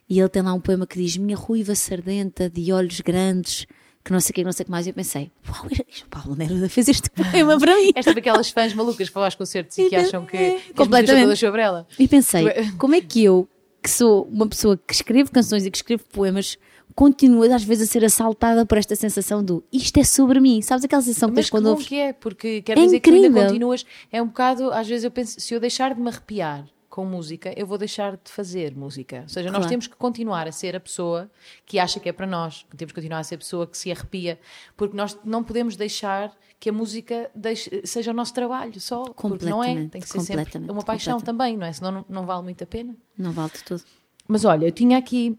[0.10, 3.66] e ele tem lá um poema que diz Minha ruiva sardenta de olhos grandes
[4.04, 4.88] que não sei o que, não sei o que mais.
[4.88, 7.92] E eu pensei, uau, o Paulo Neruda fez este poema para mim.
[7.96, 11.62] Esta daquelas fãs malucas que vão aos concertos e, que acham que, é, completamente sobre
[11.62, 11.88] ela.
[11.98, 12.46] E pensei,
[12.78, 13.48] como é que eu,
[13.82, 16.58] que sou uma pessoa que escrevo canções e que escrevo poemas,
[16.96, 20.62] continuas às vezes a ser assaltada por esta sensação do isto é sobre mim.
[20.62, 21.88] Sabes aquela sensação que tens quando ouves?
[21.88, 23.22] que é, porque quer é dizer incrível.
[23.22, 23.86] que ainda continuas.
[24.12, 27.54] É um bocado, às vezes eu penso, se eu deixar de me arrepiar com música,
[27.58, 29.22] eu vou deixar de fazer música.
[29.24, 29.64] Ou seja, claro.
[29.64, 31.32] nós temos que continuar a ser a pessoa
[31.66, 32.66] que acha que é para nós.
[32.76, 34.38] Temos que continuar a ser a pessoa que se arrepia.
[34.76, 39.06] Porque nós não podemos deixar que a música deixe, seja o nosso trabalho só.
[39.06, 39.88] Porque não é.
[39.88, 41.72] Tem que ser sempre uma paixão também, não é?
[41.72, 42.94] Senão não, não vale muito a pena.
[43.18, 43.84] Não vale de tudo.
[44.32, 45.38] Mas olha, eu tinha aqui,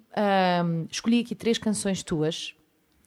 [0.66, 2.54] um, escolhi aqui três canções tuas.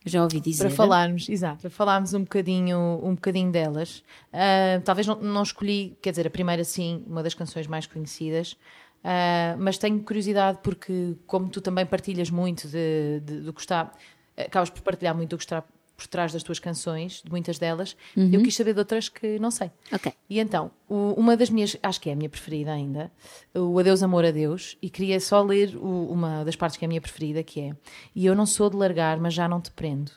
[0.03, 0.63] Já ouvi dizer.
[0.63, 3.99] Para falarmos, exato, para falarmos um bocadinho, um bocadinho delas.
[4.33, 8.53] Uh, talvez não, não escolhi, quer dizer, a primeira sim, uma das canções mais conhecidas,
[8.53, 13.91] uh, mas tenho curiosidade porque, como tu também partilhas muito de, de, do que está,
[14.35, 15.63] acabas por partilhar muito do que está
[15.95, 18.29] por trás das tuas canções, de muitas delas, uhum.
[18.31, 19.71] eu quis saber de outras que não sei.
[19.91, 20.13] Ok.
[20.29, 23.11] E então, o, uma das minhas, acho que é a minha preferida ainda,
[23.53, 26.87] o Adeus Amor a Deus, e queria só ler o, uma das partes que é
[26.87, 27.75] a minha preferida, que é
[28.13, 30.11] E eu não sou de largar, mas já não te prendo.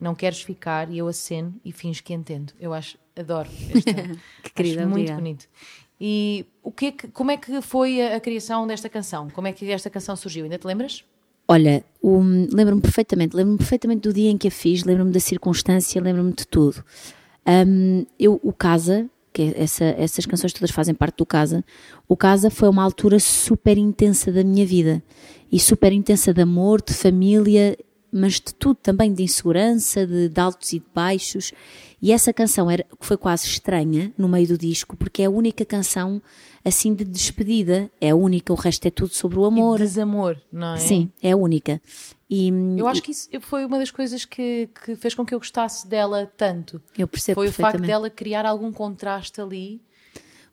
[0.00, 2.52] Não queres ficar e eu aceno e finjo que entendo.
[2.58, 3.92] Eu acho, adoro esta.
[4.42, 5.48] que querida, acho muito bonito.
[6.00, 9.30] E o que, é que como é que foi a, a criação desta canção?
[9.30, 10.42] Como é que esta canção surgiu?
[10.42, 11.04] Ainda te lembras?
[11.52, 11.84] Olha,
[12.50, 16.46] lembro-me perfeitamente, lembro-me perfeitamente do dia em que a fiz, lembro-me da circunstância, lembro-me de
[16.46, 16.82] tudo.
[17.46, 21.62] Um, eu, o Casa, que é essa, essas canções todas fazem parte do Casa,
[22.08, 25.02] o Casa foi uma altura super intensa da minha vida
[25.52, 27.76] e super intensa de amor, de família,
[28.10, 31.52] mas de tudo também, de insegurança, de, de altos e de baixos.
[32.00, 35.66] E essa canção era, foi quase estranha no meio do disco, porque é a única
[35.66, 36.22] canção
[36.64, 37.90] assim de despedida.
[38.00, 39.80] É a única, o resto é tudo sobre o amor.
[39.80, 40.78] E desamor, não é?
[40.78, 41.80] Sim, é a única.
[42.28, 45.38] E, eu acho que isso foi uma das coisas que, que fez com que eu
[45.38, 46.80] gostasse dela tanto.
[46.96, 49.82] Eu percebo Foi o facto dela criar algum contraste ali.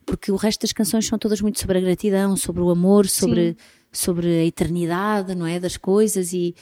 [0.06, 3.56] Porque o resto das canções são todas muito sobre a gratidão, sobre o amor, sobre,
[3.92, 5.60] sobre a eternidade, não é?
[5.60, 6.56] Das coisas e,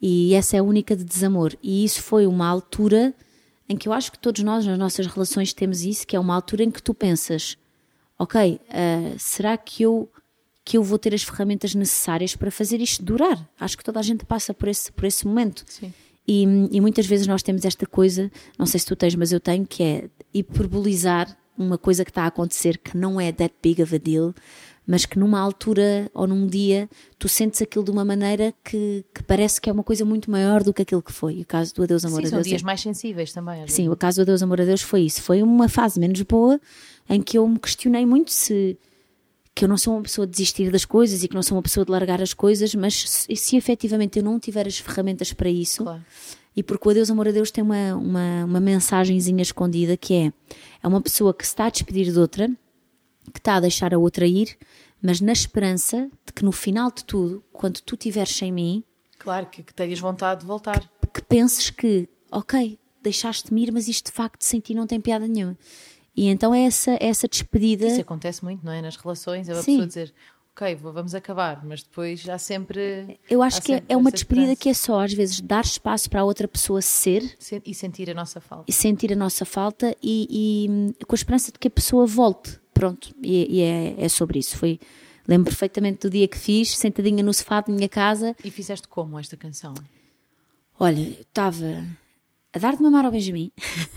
[0.00, 1.52] e essa é a única de desamor.
[1.62, 3.12] E isso foi uma altura
[3.68, 6.34] em que eu acho que todos nós, nas nossas relações, temos isso, que é uma
[6.34, 7.58] altura em que tu pensas
[8.22, 10.08] ok, uh, será que eu
[10.64, 13.50] que eu vou ter as ferramentas necessárias para fazer isto durar.
[13.58, 15.64] Acho que toda a gente passa por esse, por esse momento.
[15.66, 15.92] Sim.
[16.26, 19.40] E, e muitas vezes nós temos esta coisa, não sei se tu tens, mas eu
[19.40, 23.82] tenho, que é hiperbolizar uma coisa que está a acontecer que não é that big
[23.82, 24.32] of a deal,
[24.86, 29.22] mas que numa altura ou num dia tu sentes aquilo de uma maneira que, que
[29.22, 31.40] parece que é uma coisa muito maior do que aquilo que foi.
[31.40, 32.46] O caso do Adeus Amor Sim, a são Deus.
[32.46, 33.66] é- dias mais sensíveis também.
[33.68, 35.22] Sim, o caso do Adeus Amor a Deus foi isso.
[35.22, 36.60] Foi uma fase menos boa
[37.08, 38.76] em que eu me questionei muito se
[39.54, 41.62] que eu não sou uma pessoa de desistir das coisas e que não sou uma
[41.62, 45.50] pessoa de largar as coisas, mas se, se efetivamente eu não tiver as ferramentas para
[45.50, 46.02] isso, Claro.
[46.56, 50.32] e porque o Adeus Amor a Deus tem uma, uma, uma mensagenzinha escondida que é
[50.82, 52.50] é uma pessoa que se está a despedir de outra,
[53.32, 54.56] que está a deixar a outra ir,
[55.00, 58.84] mas na esperança de que no final de tudo, quando tu estiveres sem mim,
[59.18, 60.80] Claro, que, que tenhas vontade de voltar.
[61.14, 65.26] que penses que, ok, deixaste-me ir, mas isto de facto sem ti não tem piada
[65.28, 65.56] nenhuma.
[66.16, 67.86] E então é essa, é essa despedida.
[67.86, 68.82] Isso acontece muito, não é?
[68.82, 69.72] Nas relações, é uma Sim.
[69.72, 70.14] pessoa dizer,
[70.54, 73.18] ok, vamos acabar, mas depois há sempre.
[73.30, 74.60] Eu acho que é, é uma despedida esperança.
[74.62, 77.22] que é só, às vezes, dar espaço para a outra pessoa ser
[77.64, 78.64] E sentir a nossa falta.
[78.68, 82.06] e sentir a nossa falta e, e, hum, com a esperança de que a pessoa
[82.06, 82.60] volte.
[82.82, 84.56] Pronto, e, e é, é sobre isso.
[84.58, 84.80] Foi,
[85.28, 88.34] lembro perfeitamente do dia que fiz, sentadinha no sofá da minha casa.
[88.42, 89.72] E fizeste como esta canção?
[90.80, 91.86] Olha, estava
[92.52, 93.52] a dar de mamar ao Benjamin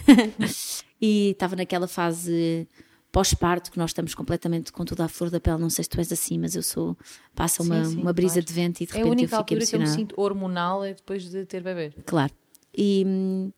[1.01, 2.67] e estava naquela fase
[3.11, 5.57] pós-parto que nós estamos completamente com tudo à flor da pele.
[5.57, 6.95] Não sei se tu és assim, mas eu sou.
[7.33, 8.45] Passa uma, Sim, sim, uma brisa claro.
[8.45, 9.99] de vento e de É a repente eu única fico altura que eu me emocionada.
[10.09, 11.91] sinto hormonal é depois de ter bebê.
[12.05, 12.31] Claro.
[12.77, 13.51] E hum,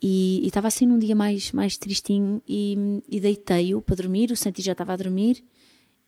[0.00, 4.62] e estava assim num dia mais, mais tristinho e, e deitei-o para dormir, o Santi
[4.62, 5.44] já estava a dormir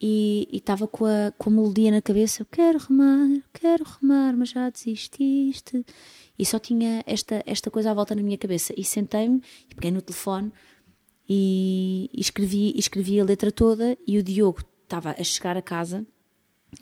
[0.00, 4.48] e estava com a, com a melodia na cabeça, eu quero remar, quero remar, mas
[4.48, 5.84] já desististe.
[6.38, 8.72] E só tinha esta, esta coisa à volta na minha cabeça.
[8.74, 10.50] E sentei-me e peguei no telefone
[11.28, 16.06] e, escrevi, escrevi a letra toda e o Diogo estava a chegar a casa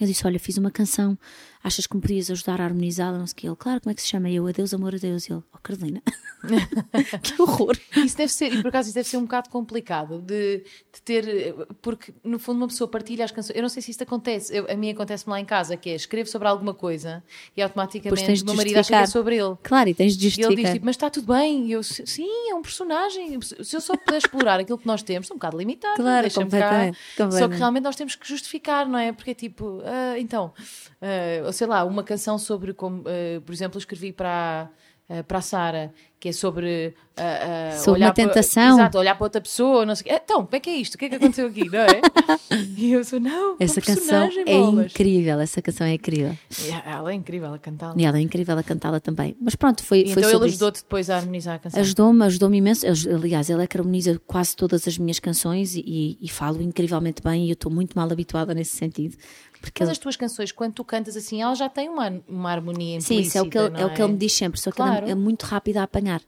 [0.01, 1.19] eu disse, olha, fiz uma canção,
[1.63, 3.19] achas que me podias ajudar a harmonizá-la?
[3.19, 3.47] Não sei o que.
[3.49, 4.31] Ele, claro, como é que se chama?
[4.31, 5.29] Eu, Adeus, Amor, Adeus.
[5.29, 6.03] E ele, oh, Carolina,
[7.23, 7.77] que horror.
[7.97, 10.59] Isso deve ser, e por acaso isso deve ser um bocado complicado de,
[10.93, 13.57] de ter, porque no fundo uma pessoa partilha as canções.
[13.57, 15.95] Eu não sei se isto acontece, eu- a mim acontece-me lá em casa, que é
[15.95, 17.23] escrevo sobre alguma coisa
[17.57, 19.09] e automaticamente o meu marido acha que é justificar.
[19.09, 19.57] sobre ele.
[19.63, 20.73] Claro, e tens de E ele diz justificar.
[20.75, 21.67] tipo, mas está tudo bem.
[21.67, 23.39] E eu, sim, é um personagem.
[23.41, 25.97] Se eu só puder explorar aquilo que nós temos, estou um bocado limitado.
[25.97, 26.57] Claro, deixa-me cá.
[26.61, 27.53] completamente, Só completamente.
[27.53, 29.13] que realmente nós temos que justificar, não é?
[29.13, 30.53] Porque é tipo, ah, então,
[31.01, 34.69] ah, sei lá, uma canção sobre, como, ah, por exemplo, escrevi para,
[35.11, 36.95] a- ah, para a Sara, que é sobre.
[37.17, 38.75] ah, ah, Sobre olhar uma para- tentação.
[38.75, 40.11] exato, olhar para outra pessoa, não sei.
[40.13, 40.97] Então, como é que é isto?
[40.97, 41.87] O que é que aconteceu aqui, não é?
[42.77, 44.87] e eu sou, não, Essa canção é bolas.
[44.91, 46.37] incrível, essa canção é incrível.
[46.61, 47.95] E Ela é incrível a cantá-la.
[47.97, 49.37] E ela é incrível a cantá-la também.
[49.41, 51.81] Mas pronto, foi, E foi então ele ajudou-te depois a harmonizar a canção.
[51.81, 52.85] Ajudou-me, ajudou-me imenso.
[52.85, 57.23] Aliás, ele é que harmoniza quase todas as minhas canções e, e, e falo incrivelmente
[57.23, 59.17] bem e eu estou muito mal habituada nesse sentido.
[59.61, 62.51] Porque Mas ele- as tuas canções, quando tu cantas assim, elas já têm uma, uma
[62.51, 64.61] harmonia Sim, isso é o que, ele, implícita, é o que ele me diz sempre,
[64.61, 65.05] só que Claro.
[65.05, 66.23] ele é muito rápido a apanhar.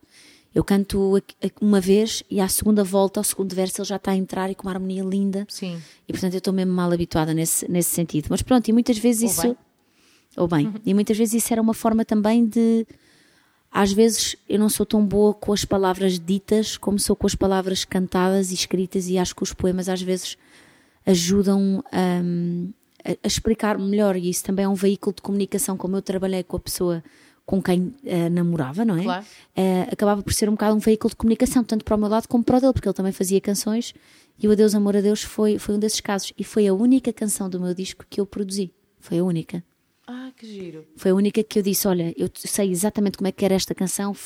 [0.52, 3.96] Eu canto a- a- uma vez e à segunda volta, ao segundo verso, ele já
[3.96, 5.46] está a entrar e com uma harmonia linda.
[5.48, 5.80] Sim.
[6.08, 8.26] E portanto eu estou mesmo mal habituada nesse, nesse sentido.
[8.30, 9.42] Mas pronto, e muitas vezes Ou isso.
[9.42, 9.56] bem.
[10.36, 10.74] Ou bem.
[10.84, 12.84] E muitas vezes isso era uma forma também de.
[13.70, 17.36] Às vezes eu não sou tão boa com as palavras ditas como sou com as
[17.36, 20.36] palavras cantadas e escritas, e acho que os poemas às vezes
[21.06, 21.82] ajudam
[22.24, 22.72] hum,
[23.04, 24.16] a, a explicar melhor.
[24.16, 27.02] E isso também é um veículo de comunicação, como eu trabalhei com a pessoa
[27.46, 29.02] com quem eh, namorava, não é?
[29.02, 29.26] Claro.
[29.56, 32.28] Eh, acabava por ser um bocado um veículo de comunicação, tanto para o meu lado
[32.28, 33.92] como para o dele, porque ele também fazia canções
[34.42, 36.32] e o Adeus Amor a Deus foi, foi um desses casos.
[36.38, 38.72] E foi a única canção do meu disco que eu produzi.
[38.98, 39.62] Foi a única.
[40.06, 40.86] Ah, que giro.
[40.96, 43.74] Foi a única que eu disse: Olha, eu sei exatamente como é que era esta
[43.74, 44.16] canção,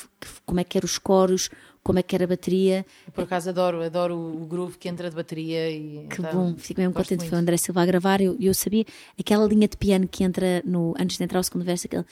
[0.46, 1.50] como é que eram os coros,
[1.84, 2.84] como é que era a bateria.
[3.06, 6.54] Eu, por acaso adoro, adoro o groove que entra de bateria e Que tá, bom,
[6.56, 7.18] fico mesmo contente.
[7.18, 7.28] muito.
[7.28, 8.20] Foi o André Silva a gravar.
[8.20, 8.84] Eu, eu sabia
[9.20, 12.04] aquela linha de piano que entra no, antes de entrar o segundo verso, aquele.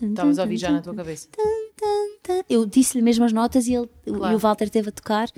[0.00, 1.28] Estavas a ouvir já na tua cabeça.
[2.48, 4.32] Eu disse-lhe mesmo as notas e, ele, Claro.
[4.32, 5.28] e o Walter teve a tocar.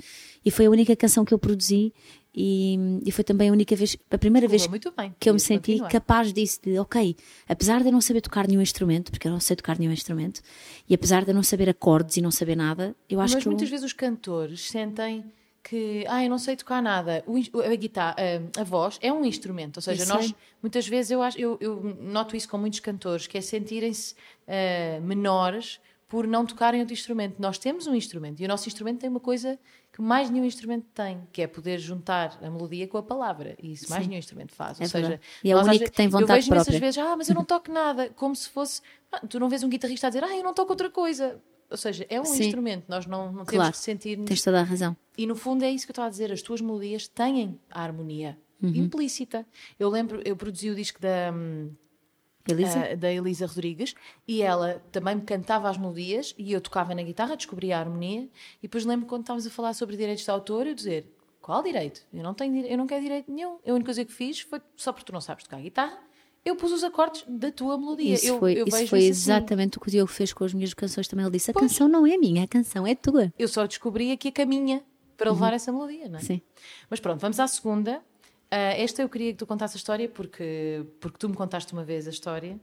[0.43, 1.93] E foi a única canção que eu produzi.
[2.33, 5.13] E, e foi também a única vez, a primeira vez Correu muito bem.
[5.19, 5.89] que eu me senti continuar.
[5.91, 7.15] capaz disso, de ok,
[7.47, 10.41] apesar de eu não saber tocar nenhum instrumento, porque eu não sei tocar nenhum instrumento,
[10.87, 13.47] e apesar de eu não saber acordes e não saber nada, eu acho Mas que
[13.49, 15.25] eu- muitas vezes os cantores sentem
[15.63, 17.23] que, ah, eu não sei tocar nada.
[17.27, 18.15] O a guitarra,
[18.57, 19.77] a, a voz é um instrumento.
[19.77, 20.35] Ou seja, Eu nós, sei.
[20.61, 24.15] muitas vezes, eu, acho, eu, eu noto isso com muitos cantores, que é sentirem-se
[24.47, 27.35] ah, menores por não tocarem outro instrumento.
[27.39, 29.57] Nós temos um instrumento e o nosso instrumento tem uma coisa
[30.01, 33.55] que mais nenhum instrumento tem, que é poder juntar a melodia com a palavra.
[33.61, 34.09] E isso mais Sim.
[34.09, 34.79] nenhum instrumento faz.
[34.79, 35.21] É Ou seja.
[35.43, 36.79] E é o único ve- que tem Eu vontade vejo imensas própria.
[36.79, 38.81] vezes, ah, mas eu não toco nada, como se fosse.
[39.11, 41.39] Ah, tu não vês um guitarrista a dizer, ah, eu não toco outra coisa.
[41.69, 42.43] Ou seja, é um Sim.
[42.45, 43.71] instrumento, nós não, não temos Claro.
[43.71, 44.17] que sentir.
[44.25, 44.95] Tens toda a razão.
[45.17, 47.81] E no fundo é isso que eu estou a dizer, as tuas melodias têm a
[47.83, 49.45] harmonia implícita.
[49.79, 51.31] Eu lembro, eu produzi o disco da.
[51.33, 51.71] hum,
[52.47, 52.91] Elisa?
[52.91, 53.93] ah, da Elisa Rodrigues
[54.27, 58.29] e ela também me cantava as melodias e eu tocava na guitarra, descobria a harmonia
[58.59, 61.11] e depois lembro quando estávamos a falar sobre direitos de autor eu dizer
[61.41, 62.01] qual direito?
[62.13, 63.57] Eu não tenho eu não quero direito nenhum.
[63.65, 65.99] A única coisa que fiz foi só porque tu não sabes tocar guitarra,
[66.43, 68.15] eu pus os acordes da tua melodia.
[68.15, 69.07] Isso eu, foi, eu isso foi assim.
[69.07, 71.25] exatamente o que o Diogo fez com as minhas canções também.
[71.25, 73.31] Ele disse: a canção não é minha, a canção é tua.
[73.37, 74.83] Eu só descobri aqui a caminha
[75.17, 76.21] para levar essa melodia, não é?
[76.21, 76.25] Uhum.
[76.27, 76.41] Sim.
[76.89, 78.01] Mas pronto, vamos à segunda.
[78.51, 81.83] Ah, esta eu queria que tu contasse a história porque, porque tu me contaste uma
[81.85, 82.59] vez a história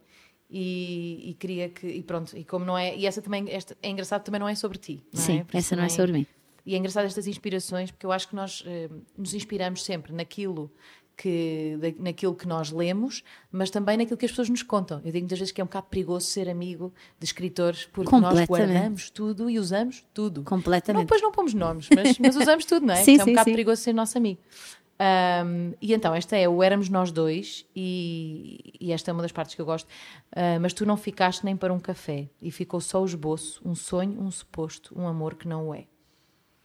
[0.51, 1.87] e, e queria que.
[1.87, 2.97] E pronto, e como não é.
[2.97, 5.03] E essa também esta, é engraçado, também não é sobre ti.
[5.13, 5.45] Não Sim, é?
[5.45, 6.27] Por isso essa não é sobre mim.
[6.67, 10.71] E é engraçado estas inspirações porque eu acho que nós eh, nos inspiramos sempre naquilo.
[11.21, 14.99] Que, da- naquilo que nós lemos, mas também naquilo que as pessoas nos contam.
[14.99, 18.47] Eu digo muitas vezes que é um bocado perigoso ser amigo de escritores porque nós
[18.47, 20.43] guardamos tudo e usamos tudo.
[20.43, 21.03] Não, Completamente.
[21.07, 22.99] depois não pomos nomes, mas, mas usamos tudo, não é?
[23.03, 23.51] Sim, Que é um sim, bocado sim.
[23.51, 24.39] perigoso ser nosso amigo.
[24.99, 29.33] Ahm, e então, esta é o Éramos Nós Dois, e, e esta é uma das
[29.33, 29.89] partes que eu gosto.
[30.35, 33.75] Ah, mas tu não ficaste nem para um café, e ficou só o esboço, um
[33.75, 35.87] sonho, um suposto, um amor que não o é.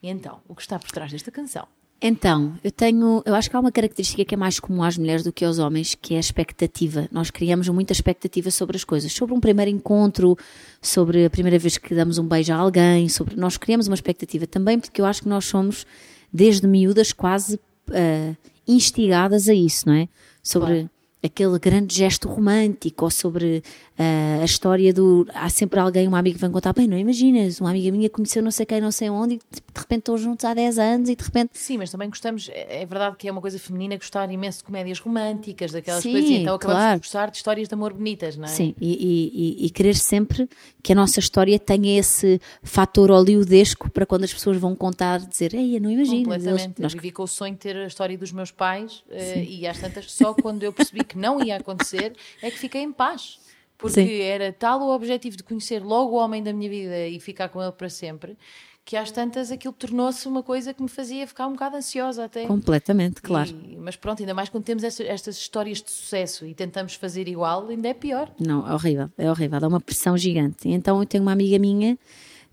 [0.02, 1.68] E então, o que está por trás desta canção?
[2.06, 5.24] Então, eu tenho, eu acho que há uma característica que é mais comum às mulheres
[5.24, 7.08] do que aos homens, que é a expectativa.
[7.10, 10.38] Nós criamos muita expectativa sobre as coisas, sobre um primeiro encontro,
[10.82, 14.46] sobre a primeira vez que damos um beijo a alguém, sobre nós criamos uma expectativa
[14.46, 15.86] também, porque eu acho que nós somos
[16.34, 17.58] desde miúdas quase
[17.92, 18.36] ah,
[18.68, 20.08] instigadas a isso, não é?
[20.42, 20.90] Sobre Claro.
[21.24, 23.64] aquele grande gesto romântico ou sobre
[23.98, 27.60] ah, a história do há sempre alguém, uma amiga que vem contar, bem, não imaginas,
[27.62, 30.44] uma amiga minha conheceu não sei quem, não sei onde, e de repente estão juntos
[30.46, 33.32] há 10 anos e de repente Sim, mas também gostamos, é é verdade que é
[33.32, 37.00] uma coisa feminina gostar imenso de comédias românticas, daquelas Sim, coisas, e então acabamos claro.
[37.00, 38.48] de gostar de histórias de amor bonitas, não é?
[38.48, 40.50] Sim, e, e, e- e querer sempre
[40.82, 45.54] que a nossa história tenha esse fator hollywoodesco para quando as pessoas vão contar, dizer,
[45.54, 46.24] ei, eu não imagino.
[46.24, 46.82] Completamente.
[46.82, 49.68] Nós, Eu vivi com o sonho de ter a história dos meus pais eh, e
[49.68, 53.40] às tantas, só quando eu percebi que não ia acontecer é que fiquei em paz.
[53.84, 54.22] Porque Sim.
[54.22, 57.62] era tal o objetivo de conhecer logo o homem da minha vida e ficar com
[57.62, 58.38] ele para sempre,
[58.86, 62.46] que às tantas aquilo tornou-se uma coisa que me fazia ficar um bocado ansiosa até.
[62.46, 63.50] completamente, claro.
[63.50, 67.28] E- mas pronto, ainda mais quando temos esta- estas histórias de sucesso e tentamos fazer
[67.28, 68.32] igual, ainda é pior.
[68.40, 70.70] Não, é horrível, é horrível, dá uma pressão gigante.
[70.70, 71.98] Então eu tenho uma amiga minha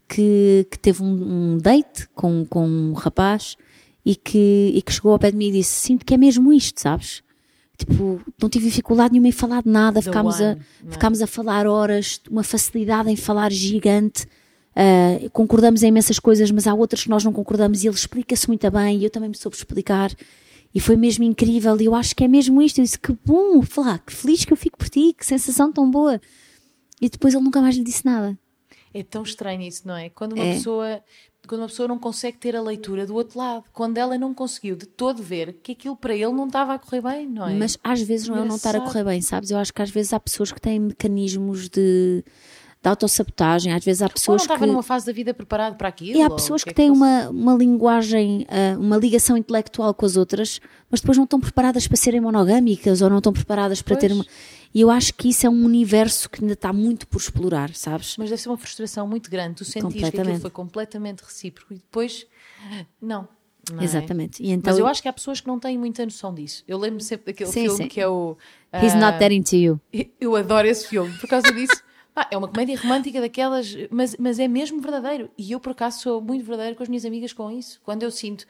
[0.08, 3.56] que, que teve um, um date com, com um rapaz
[4.04, 6.52] e que, e que chegou ao pé de mim e disse: Sinto que é mesmo
[6.52, 7.22] isto, sabes?
[7.80, 10.58] Tipo, não tive dificuldade nenhuma em falar de nada, ficámos, a, é?
[10.90, 14.26] ficámos a falar horas, uma facilidade em falar gigante.
[14.76, 18.46] ah, concordamos em imensas coisas, mas há outras que nós não concordamos e ele explica-se
[18.48, 20.10] muito bem e eu também me soube explicar.
[20.72, 22.78] E foi mesmo incrível, e eu acho que é mesmo isto.
[22.78, 25.90] Eu disse: Que bom, falar, que feliz que eu fico por ti, que sensação tão
[25.90, 26.20] boa.
[27.00, 28.38] E depois ele nunca mais lhe disse nada.
[28.94, 30.08] É tão estranho isso, não é?
[30.10, 30.54] Quando uma É.
[30.54, 31.00] pessoa
[31.50, 34.76] quando uma pessoa não consegue ter a leitura do outro lado, quando ela não conseguiu
[34.76, 37.54] de todo ver que aquilo para ele não estava a correr bem, não é?
[37.54, 39.50] Mas às vezes não é não estar a correr bem, sabes?
[39.50, 42.24] Eu acho que às vezes há pessoas que têm mecanismos de,
[42.82, 44.66] de autossabotagem, às vezes há Ou não pessoas estava que.
[44.66, 46.18] numa fase da vida preparado para aquilo.
[46.18, 47.00] E há ou pessoas que, é têm fosse?
[47.00, 50.60] uma, uma linguagem, ah, uma ligação intelectual com as outras,
[50.90, 54.20] mas depois não estão preparadas para serem monogâmicas ou não estão preparadas para ter Pois.
[54.20, 54.26] uma.
[54.72, 58.16] E eu acho que isso é um universo que ainda está muito por explorar, sabes?
[58.16, 59.56] Mas deve ser uma frustração muito grande.
[59.56, 62.24] Tu sentiste que aquilo foi completamente recíproco e depois,
[63.02, 63.28] não.
[63.70, 63.84] não é?
[63.84, 64.42] Exatamente.
[64.42, 66.62] E então, Mas eu acho que há pessoas que não têm muita noção disso.
[66.68, 67.88] Eu lembro sempre daquele Sim, filme sim.
[67.88, 68.38] que é o.
[68.72, 69.80] He's ah, not that into you.
[70.20, 71.82] Eu adoro esse filme por causa disso.
[72.20, 75.30] Ah, é uma comédia romântica daquelas, mas, mas é mesmo verdadeiro.
[75.38, 77.80] E eu, por acaso, sou muito verdadeiro com as minhas amigas com isso.
[77.82, 78.44] Quando eu sinto,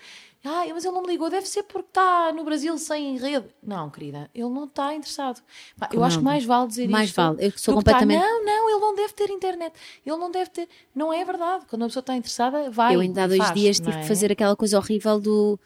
[0.45, 3.47] ah, mas ele não me ligou, deve ser porque está no Brasil sem rede.
[3.63, 5.41] Não, querida, ele não está interessado.
[5.79, 7.17] Pá, eu acho que mais vale dizer Mais isto.
[7.17, 7.47] vale.
[7.47, 9.73] Eu sou tá, completamente- não, não, ele não deve ter internet.
[10.05, 10.69] Ele não deve ter.
[10.93, 11.65] Não é verdade.
[11.71, 12.97] Quando a pessoa está interessada, vai.
[12.97, 14.01] eu ainda há dois faz, dias tive é?
[14.01, 15.61] que fazer aquela coisa horrível do.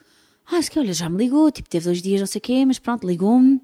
[0.45, 2.77] Ah, que olha, já me ligou, tipo, teve dois dias, não sei o quê, mas
[2.77, 3.59] pronto, ligou-me,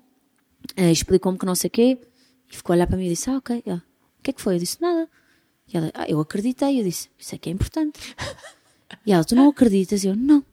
[0.75, 1.99] eh, explicou-me que não sei o quê,
[2.51, 3.81] e ficou a olhar para mim e disse: Ah, ok, ah,
[4.22, 4.55] o que é que foi?
[4.55, 5.09] Eu disse: Nada.
[5.74, 7.99] E ela, ah, eu acreditei, eu disse: Isso é que é importante.
[9.05, 10.05] e ela, tu não acreditas?
[10.05, 10.43] Eu, não.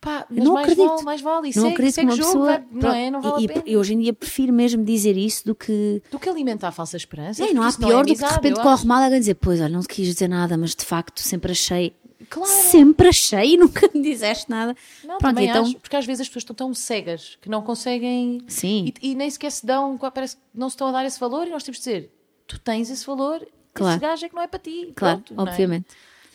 [0.00, 0.88] Pá, Eu mas não mais acredito.
[0.88, 1.50] vale, mais vale.
[1.56, 2.46] Não acredito que segue uma pessoa.
[2.46, 3.10] vai- não é?
[3.10, 3.64] Não vale e, a pena.
[3.66, 6.02] e, hoje em dia prefiro mesmo dizer isso do que.
[6.10, 7.44] Do que alimentar a falsa esperança.
[7.44, 9.60] Ei, não há isso pior é do que de repente corre mal alguém dizer: Pois,
[9.60, 11.94] olha, não te quis dizer nada, mas de facto sempre achei.
[12.30, 12.50] Claro.
[12.50, 14.74] Sempre achei e nunca me disseste nada.
[15.04, 15.62] Não, Pronto, então.
[15.62, 18.92] acho, porque às vezes as pessoas estão tão cegas que não conseguem Sim.
[19.02, 21.46] e, e nem sequer se dão, parece que não se estão a dar esse valor
[21.46, 22.10] e nós temos de dizer,
[22.46, 23.92] tu tens esse valor, Claro.
[23.96, 24.92] esse gajo é que não é para ti.
[24.94, 25.42] Claro, Pronto, é?
[25.50, 25.86] obviamente.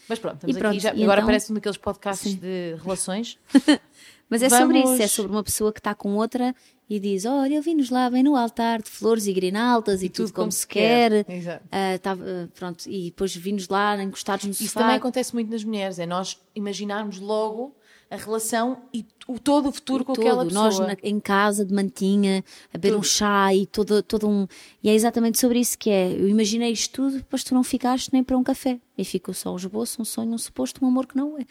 [0.10, 0.94] Mas pronto, estamos E pronto, aqui já.
[0.94, 3.38] e Agora então- parece um daqueles podcasts de relações.
[4.30, 6.56] Mas é sobre Vamos- isso, é sobre uma pessoa que está com outra
[6.90, 10.32] e diz: Olha, eu vim-nos lá bem no altar de flores e grinaldas e, tudo,
[10.32, 11.30] como, se quer.
[11.30, 11.64] Exato.
[11.70, 14.82] Ah, tava, ah, pronto, e depois vimos lá encostados no Isso sofá.
[14.82, 17.76] também acontece muito nas mulheres, é nós imaginarmos logo
[18.12, 20.64] a relação e o, todo o futuro com todo, aquela pessoa.
[20.66, 22.44] nós na- em casa de mantinha,
[22.74, 24.46] a beber um chá e todo, todo um.
[24.84, 26.12] E é exatamente sobre isso que é.
[26.12, 28.80] Eu imaginei isto tudo, depois tu não ficaste nem para um café.
[28.98, 31.46] E ficou só um esboço, um sonho, um suposto, um amor que não é.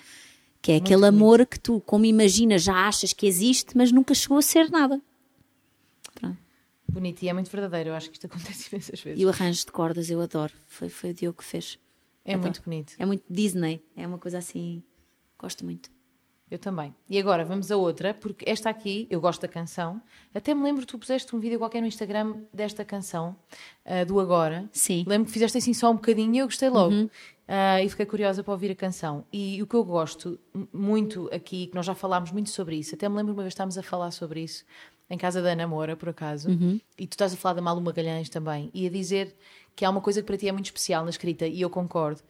[0.63, 4.37] Que é aquele amor que tu, como imaginas, já achas que existe, mas nunca chegou
[4.37, 5.01] a ser nada.
[6.15, 6.37] Pronto.
[6.87, 9.19] Bonito e é muito verdadeiro, eu acho que isto acontece imensas vezes.
[9.21, 10.53] E o arranjo de cordas eu adoro.
[10.67, 11.79] Foi, foi o Diogo que fez.
[12.23, 12.49] É Adoro.
[12.49, 12.93] muito bonito.
[12.99, 13.83] É muito Disney.
[13.97, 14.83] É uma coisa assim.
[15.39, 15.91] Gosto muito.
[16.51, 16.93] Eu também.
[17.09, 20.03] E agora vamos a outra, porque esta aqui, eu gosto da canção.
[20.35, 23.37] Até me lembro que tu puseste um vídeo qualquer no Instagram desta canção,
[23.85, 24.69] ah, do Agora.
[24.73, 25.05] Sim.
[25.07, 26.93] Lembro que fizeste assim só um bocadinho e eu gostei logo.
[26.93, 27.11] Uhum.
[27.47, 29.25] Ah, e fiquei curiosa para ouvir a canção.
[29.33, 30.39] E o que eu gosto
[30.73, 33.79] muito aqui, que nós já falámos muito sobre isso, até me lembro uma vez estávamos
[33.79, 34.65] a falar sobre isso,
[35.09, 36.81] em casa da Ana Moura, por acaso, Uhum.
[36.97, 39.35] e tu estás a falar da Malu Magalhães também, e a dizer
[39.75, 42.21] que há uma coisa que para ti é muito especial na escrita, e eu concordo,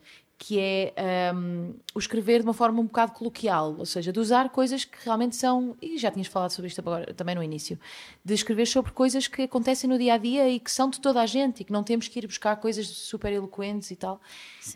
[0.43, 4.49] que é ahm, o escrever de uma forma um bocado coloquial, ou seja, de usar
[4.49, 7.79] coisas que realmente são, e já tinhas falado sobre isto agora, também no início,
[8.25, 11.21] de escrever sobre coisas que acontecem no dia a dia e que são de toda
[11.21, 14.19] a gente e que não temos que ir buscar coisas super eloquentes e tal.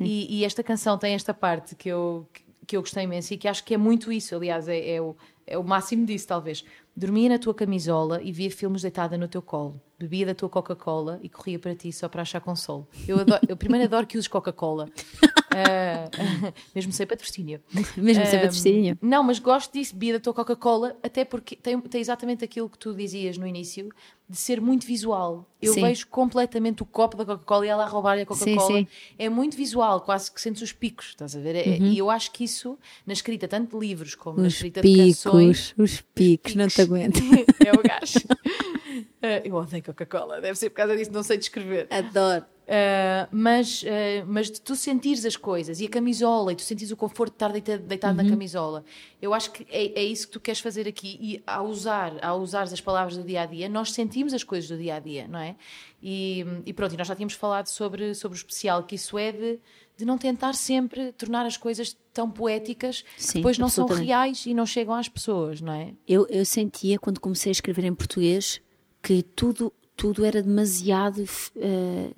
[0.06, 2.28] E, e esta canção tem esta parte que eu,
[2.68, 5.16] que eu gostei imenso e que acho que é muito isso, aliás, é, é o,
[5.48, 6.64] é o máximo disso, talvez.
[6.96, 9.82] Dormia na tua camisola e via filmes deitada no teu colo.
[10.00, 12.88] Bebia da tua Coca-Cola e corria para ti só para achar consolo.
[13.08, 14.90] Eu, adoro- eu primeiro adoro que uses Coca-Cola.
[15.58, 16.10] Ah,
[16.76, 17.62] mesmo sem patrocínio.
[17.96, 18.98] Mesmo sem Ah, patrocínio.
[19.02, 22.78] Não, mas gosto disso, bebia da tua Coca-Cola, até porque tem, tem exatamente aquilo que
[22.78, 23.88] tu dizias no início,
[24.28, 25.50] de ser muito visual.
[25.62, 25.82] Eu Sim.
[25.84, 28.86] vejo completamente o copo da Coca-Cola e ela a roubar-lhe a Coca-Cola.
[29.18, 31.56] É muito visual, quase que sentes os picos, estás a ver?
[31.56, 32.78] É- E eu acho que isso,
[33.08, 34.48] na escrita tanto de livros como na Uhum.
[34.48, 35.70] Os escrita de canções...
[35.72, 37.20] picos, os picos, não te aguento.
[37.66, 38.20] é o gajo.
[39.22, 41.88] Ah, eu odeio Coca-Cola, deve ser por causa disso, não sei descrever.
[41.90, 42.46] Adoro.
[42.66, 43.86] Uh, mas, uh,
[44.26, 47.36] mas de tu sentires as coisas e a camisola e tu sentires o conforto de
[47.36, 48.24] estar deita- deitado Uhum.
[48.24, 48.86] na camisola,
[49.22, 51.18] eu acho que é, é isso que tu queres fazer aqui.
[51.20, 54.70] E ao usar, ao usar as palavras do dia a dia, nós sentimos as coisas
[54.70, 55.56] do dia a dia, não é?
[56.02, 59.32] E, e pronto, e nós já tínhamos falado sobre, sobre o especial, que isso é
[59.32, 59.60] de,
[59.98, 64.46] de não tentar sempre tornar as coisas tão poéticas que Sim, depois não são reais
[64.46, 65.94] e não chegam às pessoas, não é?
[66.08, 68.62] Eu, eu sentia, quando comecei a escrever em português,
[69.02, 71.24] que tudo, tudo era demasiado
[71.56, 72.12] eh,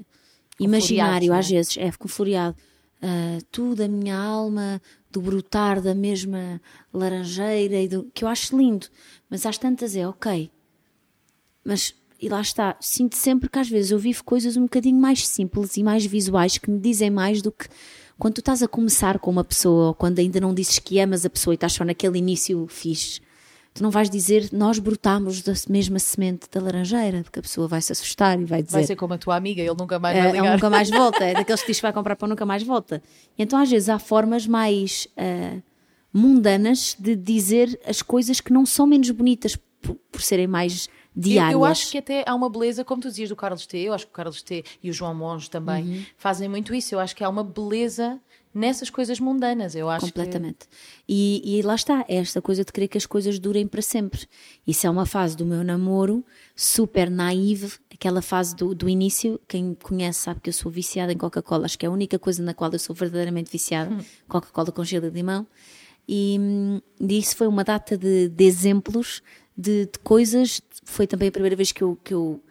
[0.59, 1.37] imaginário, é?
[1.37, 2.55] às vezes, é, com floreado.
[3.01, 6.61] Ah, tudo, a minha alma, do brotar da mesma
[6.91, 8.87] laranjeira, e do, que eu acho lindo.
[9.29, 10.49] Mas às tantas é, ok,
[11.63, 15.27] mas e lá está, sinto sempre que às vezes eu vivo coisas um bocadinho mais
[15.27, 17.67] simples e mais visuais que me dizem mais do que
[18.17, 21.25] quando tu estás a começar com uma pessoa ou quando ainda não dizes que amas
[21.25, 23.21] a pessoa e estás só naquele início fixe.
[23.73, 27.79] Tu não vais dizer nós brotámos da mesma semente da laranjeira, porque a pessoa vai
[27.79, 30.25] se assustar e vai dizer Vai ser como a tua amiga, ele nunca mais vai
[30.25, 30.53] é, ele ligar.
[30.53, 33.03] nunca mais volta, é daqueles que diz que vai comprar pão nunca mais volta.
[33.37, 35.61] E então às vezes há formas mais ah,
[36.11, 41.21] mundanas de dizer as coisas que não são menos bonitas por, por serem mais Eu,
[41.23, 41.53] diárias.
[41.53, 44.05] eu acho que até há uma beleza, como tu dizias do Carlos T, eu acho
[44.05, 46.05] que o Carlos T e o João Monge também Uhum.
[46.17, 46.93] fazem muito isso.
[46.95, 48.19] Eu acho que há uma beleza
[48.53, 49.75] nessas coisas mundanas.
[49.75, 50.67] Eu acho Completamente.
[51.07, 54.25] E, e lá está, é esta coisa de querer que as coisas durem para sempre.
[54.65, 56.23] Isso é uma fase do meu namoro
[56.55, 59.39] super naive, aquela fase do, do início.
[59.47, 62.17] Quem me conhece sabe que eu sou viciada em Coca-Cola, acho que é a única
[62.17, 63.95] coisa na qual eu sou verdadeiramente viciada:
[64.27, 65.45] Coca-Cola com gelo de limão.
[66.07, 69.21] E, hum, e isso foi uma data de, de exemplos
[69.57, 70.61] de, de coisas.
[70.83, 72.41] Foi também a primeira vez que eu, que eu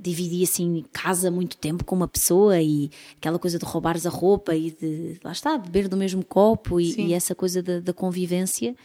[0.00, 4.54] dividi assim casa muito tempo com uma pessoa e aquela coisa de roubares a roupa
[4.54, 8.76] e de lá está, beber do mesmo copo e, e essa coisa da, da convivência.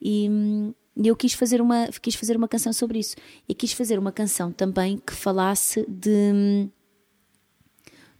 [0.00, 3.16] E hum, eu quis fazer uma quis fazer uma canção sobre isso.
[3.48, 6.68] E quis fazer uma canção também que falasse de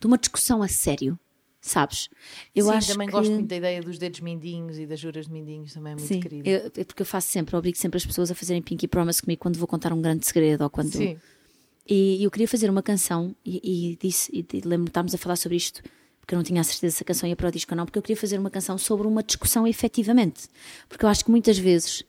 [0.01, 1.19] de uma discussão a sério
[1.63, 2.11] sabes
[2.55, 3.13] eu Sim, acho também que...
[3.13, 6.09] gosto muito da ideia dos dedos mindinhos e das juras de mindinhos, também é muito
[6.09, 6.49] Sim, querido.
[6.49, 9.41] eu- é porque eu faço sempre, obrigo sempre as pessoas a fazerem Pinky Promise comigo
[9.41, 11.17] quando vou contar um grande segredo ou quando Sim.
[11.89, 15.37] e eu queria fazer uma canção e, e disse, e de- lembro-me, estávamos a falar
[15.37, 15.83] sobre isto,
[16.21, 17.85] porque eu não tinha a certeza se a canção ia para o disco ou não,
[17.85, 20.49] porque eu queria fazer uma canção sobre uma discussão efetivamente.
[20.89, 22.05] Porque eu acho que muitas vezes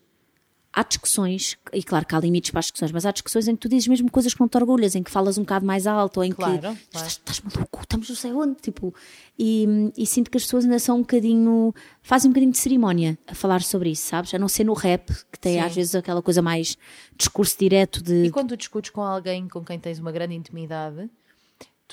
[0.73, 3.61] há discussões, e claro que há limites para as discussões, mas há discussões em que
[3.61, 6.17] tu dizes mesmo coisas que não te orgulhas, em que falas um bocado mais alto,
[6.17, 6.77] ou em Claro, que claro.
[6.77, 8.93] estás, estás maluco, estamos não sei onde, tipo,
[9.37, 13.17] e, e sinto que as pessoas ainda são um bocadinho, fazem um bocadinho de cerimónia
[13.27, 14.33] a falar sobre isso, sabes?
[14.33, 15.59] A não ser no rap, que tem Sim.
[15.59, 16.75] às vezes aquela coisa mais
[17.15, 21.07] discurso direto de E quando tu discutes com alguém com quem tens uma grande intimidade,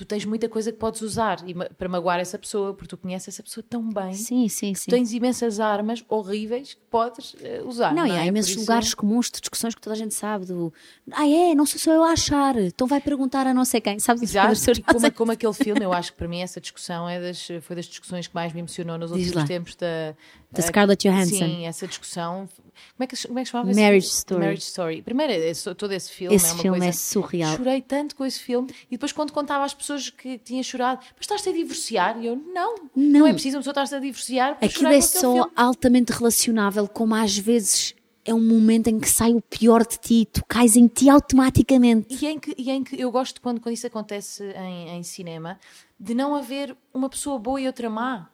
[0.00, 3.28] tu tens muita coisa que podes usar e, para magoar essa pessoa, porque tu conheces
[3.28, 4.14] essa pessoa tão bem.
[4.14, 4.90] Sim, sim, sim.
[4.90, 7.94] tens imensas armas horríveis que podes uh, usar.
[7.94, 8.20] Não, não e é?
[8.20, 8.60] há imensos isso...
[8.60, 10.46] lugares comuns de discussões que toda a gente sabe.
[10.46, 10.72] Do,
[11.12, 13.98] ah, é, não sou só eu a achar, então vai perguntar a não sei quem.
[13.98, 17.46] Sabes Exato, como, como aquele filme, eu acho que para mim essa discussão é das,
[17.60, 20.16] foi das discussões que mais me emocionou nos últimos tempos da.
[20.52, 21.36] Da Scarlett Johansson.
[21.36, 22.48] Sim, essa discussão.
[22.96, 24.40] Como é que, como é que chamava Marriage Story.
[24.40, 25.02] Marriage Story.
[25.02, 25.32] Primeiro,
[25.76, 26.90] todo esse filme esse é uma filme coisa.
[26.90, 27.56] é surreal.
[27.56, 31.20] Chorei tanto com esse filme e depois quando contava às pessoas que tinha chorado, mas
[31.20, 32.18] estás-te a divorciar?
[32.20, 34.58] E eu, não, não, não é preciso uma pessoa estar-se a divorciar.
[34.60, 35.50] Aquilo é só filme.
[35.54, 37.94] altamente relacionável, como às vezes
[38.24, 42.14] é um momento em que sai o pior de ti, tu cais em ti automaticamente.
[42.14, 45.58] E em que, e em que eu gosto quando, quando isso acontece em, em cinema,
[45.98, 48.30] de não haver uma pessoa boa e outra má.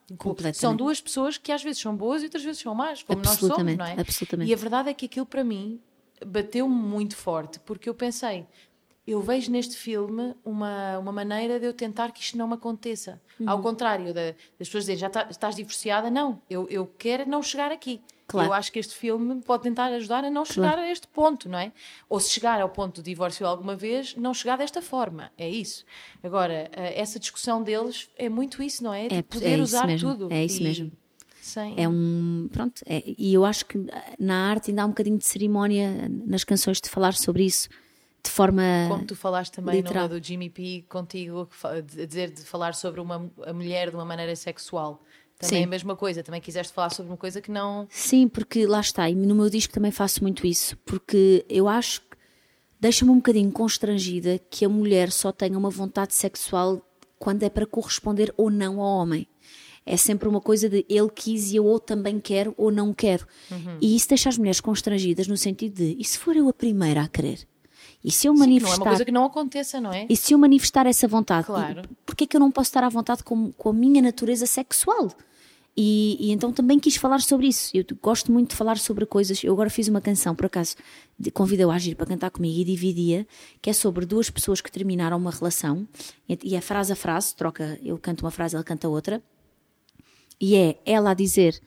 [0.55, 3.39] São duas pessoas que às vezes são boas e outras vezes são más, como nós
[3.39, 3.99] somos, não é?
[3.99, 4.51] Absolutamente.
[4.51, 5.80] E a verdade é que aquilo para mim
[6.24, 8.47] bateu-me muito forte, porque eu pensei,
[9.07, 13.20] eu vejo neste filme uma, uma maneira de eu tentar que isto não me aconteça.
[13.39, 13.49] Uhum.
[13.49, 17.70] Ao contrário das pessoas dizerem, já tá, estás divorciada, não, eu, eu quero não chegar
[17.70, 18.01] aqui.
[18.26, 18.48] Claro.
[18.48, 20.82] Eu acho que este filme pode tentar ajudar a não chegar claro.
[20.82, 21.72] a este ponto, não é?
[22.08, 25.30] Ou se chegar ao ponto do divórcio alguma vez, não chegar desta forma.
[25.38, 25.84] É isso.
[26.24, 29.06] Agora, eh, essa discussão deles é muito isso, não é?
[29.06, 30.10] De é poder é usar mesmo.
[30.10, 30.32] tudo.
[30.32, 30.64] É isso e...
[30.64, 30.92] mesmo.
[31.40, 31.74] Sim.
[31.76, 32.48] É um.
[32.52, 32.82] Pronto.
[32.84, 33.78] É, e eu acho que
[34.18, 37.68] na arte ainda há um bocadinho de cerimónia nas canções de falar sobre isso
[38.26, 38.62] de forma.
[38.88, 40.08] Como tu falaste também literal.
[40.08, 44.04] numa do Jimmy P contigo, a dizer de falar sobre uma, a mulher de uma
[44.04, 45.00] maneira sexual.
[45.39, 45.62] Também Sim.
[45.62, 47.87] é a mesma coisa, também quiseste falar sobre uma coisa que não.
[47.91, 52.01] Sim, porque lá está, e no meu disco também faço muito isso, porque eu acho
[52.01, 52.16] que
[52.80, 56.82] deixa-me um bocadinho constrangida que a mulher só tenha uma vontade sexual
[57.18, 59.26] quando é para corresponder ou não ao homem.
[59.84, 63.26] É sempre uma coisa de ele quis e eu ou também quero ou não quero.
[63.51, 63.78] Uhum.
[63.80, 67.03] E isso deixa as mulheres constrangidas no sentido de e se for eu a primeira
[67.03, 67.47] a querer?
[68.05, 68.76] E se eu Sim, manifestar.
[68.78, 70.07] Não é uma coisa que não aconteça, não é?
[70.09, 71.47] E se eu manifestar essa vontade?
[71.47, 71.82] Claro.
[72.05, 75.11] Porquê é que eu não posso estar à vontade com, com a minha natureza sexual?
[75.76, 77.70] E, e, então também quis falar sobre isso.
[77.74, 79.44] Eu gosto muito de falar sobre coisas.
[79.44, 80.74] Eu agora fiz uma canção, por acaso,
[81.34, 83.26] convidei o Agir para cantar comigo e dividia,
[83.61, 85.86] que é sobre duas pessoas que terminaram uma relação.
[86.28, 89.22] E é frase a frase, troca, eu canto uma frase, ela canta outra.
[90.40, 91.61] E é ela a dizer: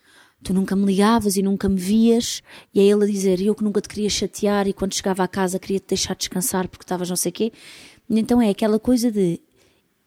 [0.44, 2.42] Tu nunca me ligavas e nunca me vias,
[2.74, 5.28] e é ele a dizer: Eu que nunca te queria chatear e quando chegava à
[5.28, 7.52] casa queria te deixar descansar porque estavas não sei quê.
[8.10, 9.42] Então é aquela coisa de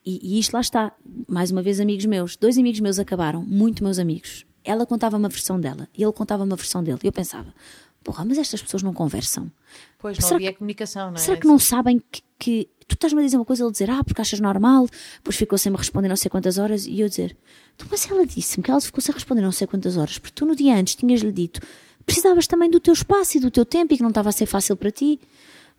[0.05, 0.93] e, e, isto lá está,
[1.28, 2.37] mais uma vez, amigos meus.
[2.37, 4.45] Dois amigos meus acabaram, muito meus amigos.
[4.64, 6.99] Ela contava uma versão dela e ele contava uma versão dele.
[7.03, 7.55] Eu pensava,
[8.03, 9.50] porra, mas estas pessoas não conversam.
[9.98, 11.18] Pois, não será havia que, comunicação, não é?
[11.18, 14.03] Será que não sabem que, que tu estás-me a dizer uma coisa, ele dizer, ah,
[14.05, 14.86] porque achas normal,
[15.16, 17.36] depois ficou sem me responder não sei quantas horas, e eu dizer,
[17.74, 20.44] então, mas ela disse-me que ela ficou sem responder não sei quantas horas, porque tu
[20.44, 21.61] no dia antes tinhas-lhe dito,
[22.05, 24.46] precisavas também do teu espaço e do teu tempo e que não estava a ser
[24.46, 25.20] fácil para ti.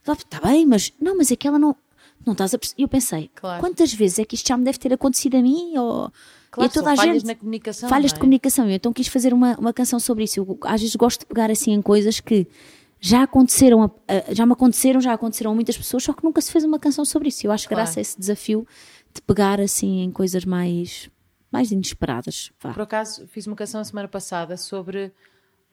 [0.05, 1.76] Está bem, mas não, mas é que ela não,
[2.26, 3.59] não estás a E eu pensei, claro.
[3.61, 5.78] quantas vezes é que isto já me deve ter acontecido a mim?
[5.78, 6.11] Ou...
[6.54, 7.89] Claro, e toda a falhas gente, na comunicação.
[7.89, 8.14] Falhas é?
[8.14, 8.70] de comunicação.
[8.70, 10.39] Eu então quis fazer uma, uma canção sobre isso.
[10.39, 12.47] Eu às vezes gosto de pegar assim em coisas que
[12.99, 13.91] já aconteceram,
[14.30, 17.04] já me aconteceram, já aconteceram a muitas pessoas, só que nunca se fez uma canção
[17.04, 17.47] sobre isso.
[17.47, 17.80] Eu acho claro.
[17.80, 18.68] graças a esse desafio
[19.12, 21.10] de pegar assim em coisas mais,
[21.51, 22.51] mais inesperadas.
[22.62, 22.72] Vá.
[22.72, 25.12] Por acaso fiz uma canção a semana passada sobre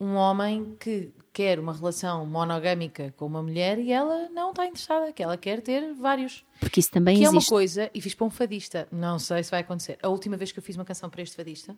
[0.01, 5.13] um homem que quer uma relação monogâmica com uma mulher e ela não está interessada,
[5.13, 6.43] que ela quer ter vários.
[6.59, 7.35] Porque isso também que existe.
[7.35, 9.99] é uma coisa, e fiz para um fadista, não sei se vai acontecer.
[10.01, 11.77] A última vez que eu fiz uma canção para este fadista,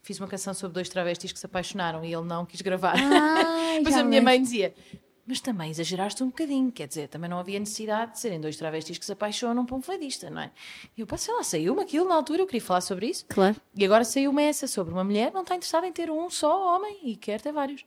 [0.00, 2.94] fiz uma canção sobre dois travestis que se apaixonaram e ele não quis gravar.
[2.96, 4.72] Ai, Mas a minha mãe dizia:
[5.26, 8.98] mas também exageraste um bocadinho, quer dizer, também não havia necessidade de serem dois travestis
[8.98, 10.50] que se apaixonam por um fadista, não é?
[10.96, 13.24] E eu, sei lá, saiu-me aquilo na altura, eu queria falar sobre isso.
[13.28, 13.56] Claro.
[13.74, 16.98] E agora saiu-me essa sobre uma mulher não está interessada em ter um só homem
[17.02, 17.84] e quer ter vários.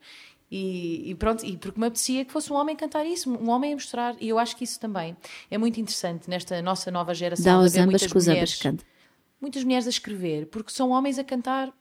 [0.50, 3.74] E, e, pronto, e porque me apetecia que fosse um homem cantar isso, um homem
[3.74, 5.16] a mostrar, e eu acho que isso também
[5.52, 7.44] é muito interessante nesta nossa nova geração.
[7.44, 8.86] Dá aos ambas muitas mulheres, canta.
[9.42, 11.74] muitas mulheres a escrever, porque são homens a cantar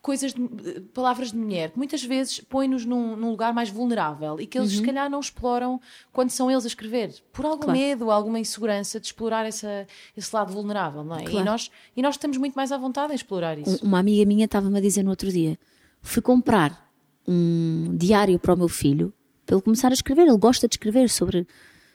[0.00, 4.46] coisas de, palavras de mulher que muitas vezes põem-nos num, num, lugar mais vulnerável e
[4.46, 4.78] que eles uhum.
[4.78, 5.80] se calhar não exploram
[6.12, 7.78] quando são eles a escrever por algum claro.
[7.78, 11.24] medo, alguma insegurança de explorar essa, esse lado vulnerável, não é?
[11.24, 11.38] Claro.
[11.38, 13.84] E, nós, e nós estamos muito mais à vontade em explorar isso.
[13.84, 15.58] Uma amiga minha estava-me a dizer no outro dia:
[16.02, 16.90] fui comprar
[17.26, 19.12] um diário para o meu filho
[19.46, 20.26] para ele começar a escrever.
[20.26, 21.46] Ele gosta de escrever sobre,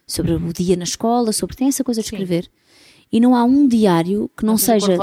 [0.05, 2.45] sobre o dia na escola, sobre tem essa coisa de escrever.
[2.45, 2.49] Sim.
[3.11, 4.95] E não há um diário que não, não seja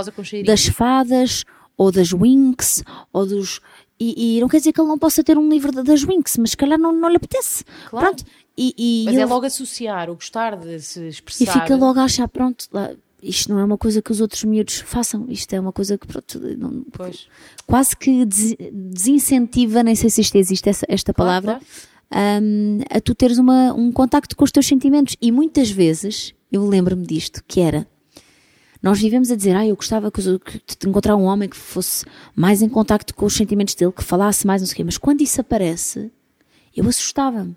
[0.45, 1.45] das fadas
[1.77, 3.61] ou das Winx, ou dos.
[3.99, 6.51] E, e, não quer dizer que ele não possa ter um livro das Winx, mas
[6.51, 7.65] se calhar não, não lhe apetece.
[7.89, 8.07] Claro.
[8.07, 8.25] Pronto.
[8.57, 11.45] E, e mas é logo associar o gostar de se expressar.
[11.45, 12.91] E fica logo a achar, pronto, lá,
[13.23, 16.07] isto não é uma coisa que os outros miúdos façam, isto é uma coisa que
[16.07, 16.85] pronto, não,
[17.67, 21.67] quase que des, desincentiva, nem sei se isto existe essa, esta claro, palavra,
[22.09, 22.45] claro.
[22.45, 25.17] Um, a tu teres uma, um contacto com os teus sentimentos.
[25.21, 27.87] E muitas vezes, eu lembro-me disto, que era
[28.83, 32.05] Nós vivemos a dizer, ah, eu gostava que, de encontrar um homem que fosse
[32.35, 34.85] mais em contacto com os sentimentos dele, que falasse mais, não sei o quê.
[34.85, 36.11] Mas quando isso aparece,
[36.77, 37.57] eu assustava-me.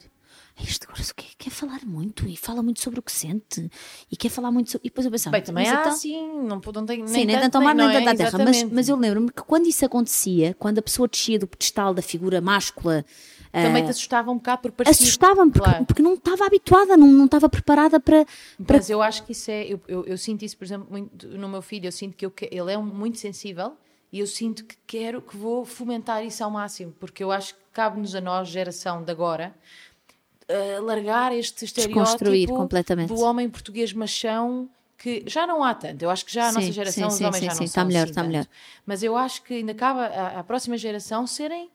[0.61, 3.71] Este agora quer, quer falar muito e fala muito sobre o que sente
[4.11, 4.87] e quer falar muito sobre.
[4.87, 7.55] E depois eu pensava, Bem, também há então- assim, não, não tem Sim, nem tanto
[7.55, 7.93] ao mar, nem é?
[7.93, 8.43] tanto à terra.
[8.43, 12.01] Mas, mas eu lembro-me que quando isso acontecia, quando a pessoa descia do pedestal da
[12.01, 13.05] figura máscula,
[13.51, 15.03] Também te assustava um bocado por parecer.
[15.03, 15.85] assustava-me, porque, Claro.
[15.85, 18.25] porque não estava habituada, não, não estava preparada para.
[18.65, 19.65] para Mas eu acho que isso é.
[19.65, 21.87] Eu, eu, eu sinto isso, por exemplo, muito no meu filho.
[21.87, 23.73] Eu sinto que eu ele é muito sensível
[24.11, 27.61] e eu sinto que quero, que vou fomentar isso ao máximo, porque eu acho que
[27.73, 29.53] cabe-nos a nós, geração de agora,
[30.47, 33.07] eh, largar este estereótipo completamente.
[33.09, 34.69] do homem português machão.
[34.97, 37.13] Que já não há tanto, eu acho que já a Sim, nossa geração, sim, os
[37.19, 38.31] sim, homens sim, já sim, não está são melhor, assim está tanto.
[38.31, 38.47] melhor.
[38.85, 41.69] Mas eu acho que ainda cabe à, à próxima geração serem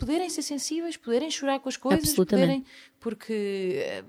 [0.00, 2.64] poderem ser sensíveis, poderem chorar com as coisas, poderem,
[2.98, 4.04] porque eh,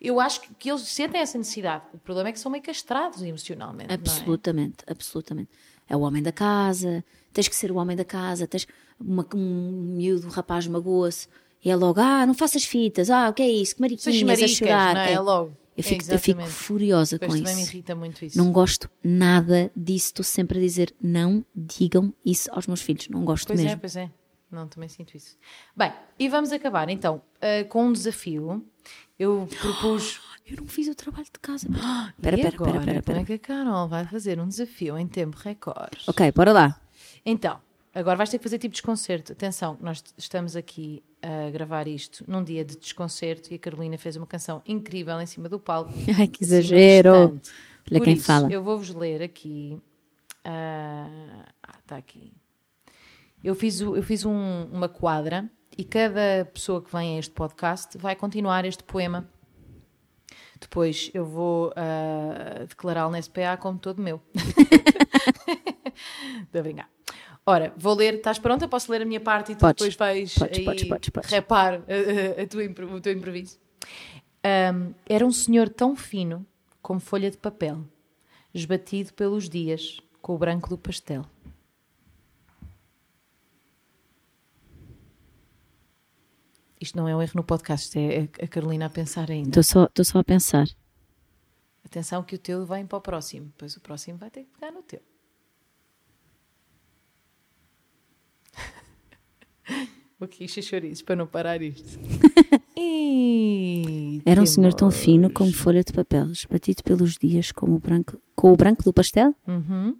[0.00, 1.84] eu acho que, eles sentem essa necessidade.
[1.94, 3.88] O problema é que são meio castrados emocionalmente.
[3.88, 3.98] não é?
[3.98, 5.50] Absolutamente, absolutamente.
[5.88, 7.02] É o homem da casa,
[7.32, 8.66] tens que ser o homem da casa, tens
[9.00, 11.26] uma, um miúdo, um rapaz magoa-se,
[11.64, 14.46] e é logo, ah, não faças fitas, ah, o que é isso, que mariquinhas, a
[14.48, 14.94] chorar.
[14.94, 15.12] não é?
[15.12, 15.56] É logo.
[15.76, 17.70] Eu É, fico, eu fico furiosa Pois com também me isso.
[17.70, 18.36] irrita muito isso.
[18.36, 23.24] Não gosto nada disso, estou sempre a dizer, não digam isso aos meus filhos, não
[23.24, 23.80] gosto Pois é, mesmo.
[23.80, 24.10] pois é.
[24.50, 25.36] Não, também sinto isso.
[25.76, 28.64] Bem, e vamos acabar então eh, com um desafio.
[29.18, 30.20] Eu propus.
[30.48, 31.68] Eu não fiz o trabalho de casa.
[31.68, 36.04] Espera, espera, espera, Como é que a Carol vai fazer um desafio em tempo recorde?
[36.06, 36.80] Ok, bora lá.
[37.22, 37.60] Então,
[37.94, 39.32] agora vais ter que fazer tipo desconcerto.
[39.32, 44.16] Atenção, nós estamos aqui a gravar isto num dia de desconcerto e a Carolina fez
[44.16, 45.92] uma canção incrível em cima do palco.
[46.18, 47.12] Ai, que exagero.
[47.12, 47.40] Olha
[47.84, 48.50] Por quem isso, fala.
[48.50, 49.78] Eu vou-vos ler aqui.
[50.44, 51.44] Ah,
[51.82, 52.32] está aqui.
[53.48, 57.96] Eu fiz, eu fiz um- uma quadra e cada pessoa que vem a este podcast
[57.96, 59.26] vai continuar este poema.
[60.60, 64.20] Depois eu vou ah, declará-lo na SPA como todo meu.
[66.42, 66.90] Estou a brincar.
[67.46, 68.14] Ora, vou ler.
[68.16, 68.68] Estás pronta?
[68.68, 69.76] Posso ler a minha parte e tu Podes.
[69.86, 71.30] depois vais Podes, aí podes, podes, podes.
[71.30, 72.64] repar a- a- a tua
[72.96, 73.58] o teu improviso.
[74.44, 76.44] Ahm, era um senhor tão fino
[76.82, 77.80] como folha de papel,
[78.52, 81.24] esbatido pelos dias com o branco do pastel.
[86.80, 89.48] Isto não é um erro no podcast, isto é a Carolina a pensar ainda.
[89.48, 90.66] Estou só, estou só a pensar.
[91.84, 94.70] Atenção que o teu vem para o próximo, pois o próximo vai ter que pegar
[94.70, 95.00] no teu.
[100.18, 101.98] Vou aqui chouriços para não parar isto.
[102.80, 107.78] E Era um senhor tão fino como folha de papel, esbatido pelos dias como o
[107.80, 109.34] branco, com o branco do pastel?
[109.48, 109.96] Uhum.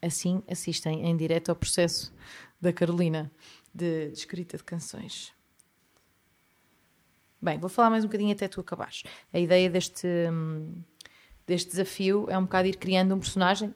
[0.00, 2.12] Assim assistem em direto ao processo
[2.60, 3.30] da Carolina
[3.74, 5.32] de, de escrita de canções.
[7.40, 9.02] Bem, vou falar mais um bocadinho até tu acabares.
[9.32, 10.72] A ideia deste, hum,
[11.46, 13.74] deste desafio é um bocado ir criando um personagem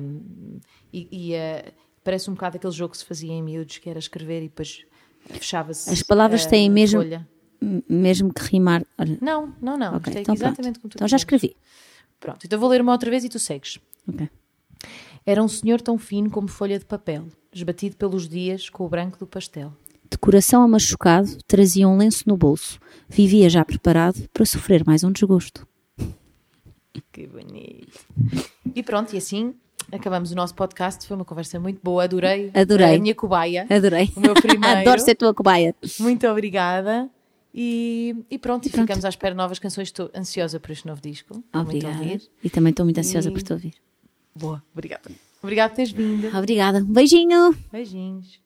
[0.00, 0.58] hum,
[0.92, 1.72] e, e, eh,
[2.02, 4.84] parece um bocado aquele jogo que se fazia em miúdos, que era escrever e depois
[5.26, 5.88] fechava-se.
[5.90, 7.28] As palavras a têm mesmo- folha.
[7.88, 8.84] Mesmo que rimar.
[8.96, 9.96] Olha, Não, não, não.
[9.96, 10.80] ok, Isto é então exatamente pronto.
[10.80, 11.54] como tu Então já escrevi.
[12.18, 13.78] Pronto, então vou ler uma outra vez e tu segues.
[14.08, 14.28] Ok.
[15.30, 19.16] Era um senhor tão fino como folha de papel, esbatido pelos dias com o branco
[19.16, 19.72] do pastel.
[20.10, 22.80] De coração amachucado, trazia um lenço no bolso.
[23.08, 25.64] Vivia já preparado para sofrer mais um desgosto.
[27.12, 28.00] Que bonito.
[28.74, 29.54] E pronto, e assim
[29.92, 31.06] acabamos o nosso podcast.
[31.06, 32.50] Foi uma conversa muito boa, adorei.
[32.52, 32.96] Adorei.
[32.96, 33.68] A minha cobaia.
[33.70, 34.10] Adorei.
[34.16, 34.66] O meu primeiro.
[34.80, 35.72] Adoro ser tua cobaia.
[36.00, 37.08] Muito obrigada.
[37.54, 38.82] E, e pronto, e pronto.
[38.88, 39.86] ficamos à espera de novas canções.
[39.88, 41.34] Estou ansiosa por este novo disco.
[41.38, 41.98] Estou muito Obrigada.
[42.02, 42.22] ouvir.
[42.42, 43.74] E também estou muito ansiosa E- por te ouvir.
[44.34, 45.10] Boa, obrigada.
[45.42, 46.36] Obrigada por teres vindo.
[46.36, 46.78] Obrigada.
[46.78, 47.54] Um beijinho.
[47.72, 48.40] Beijinhos.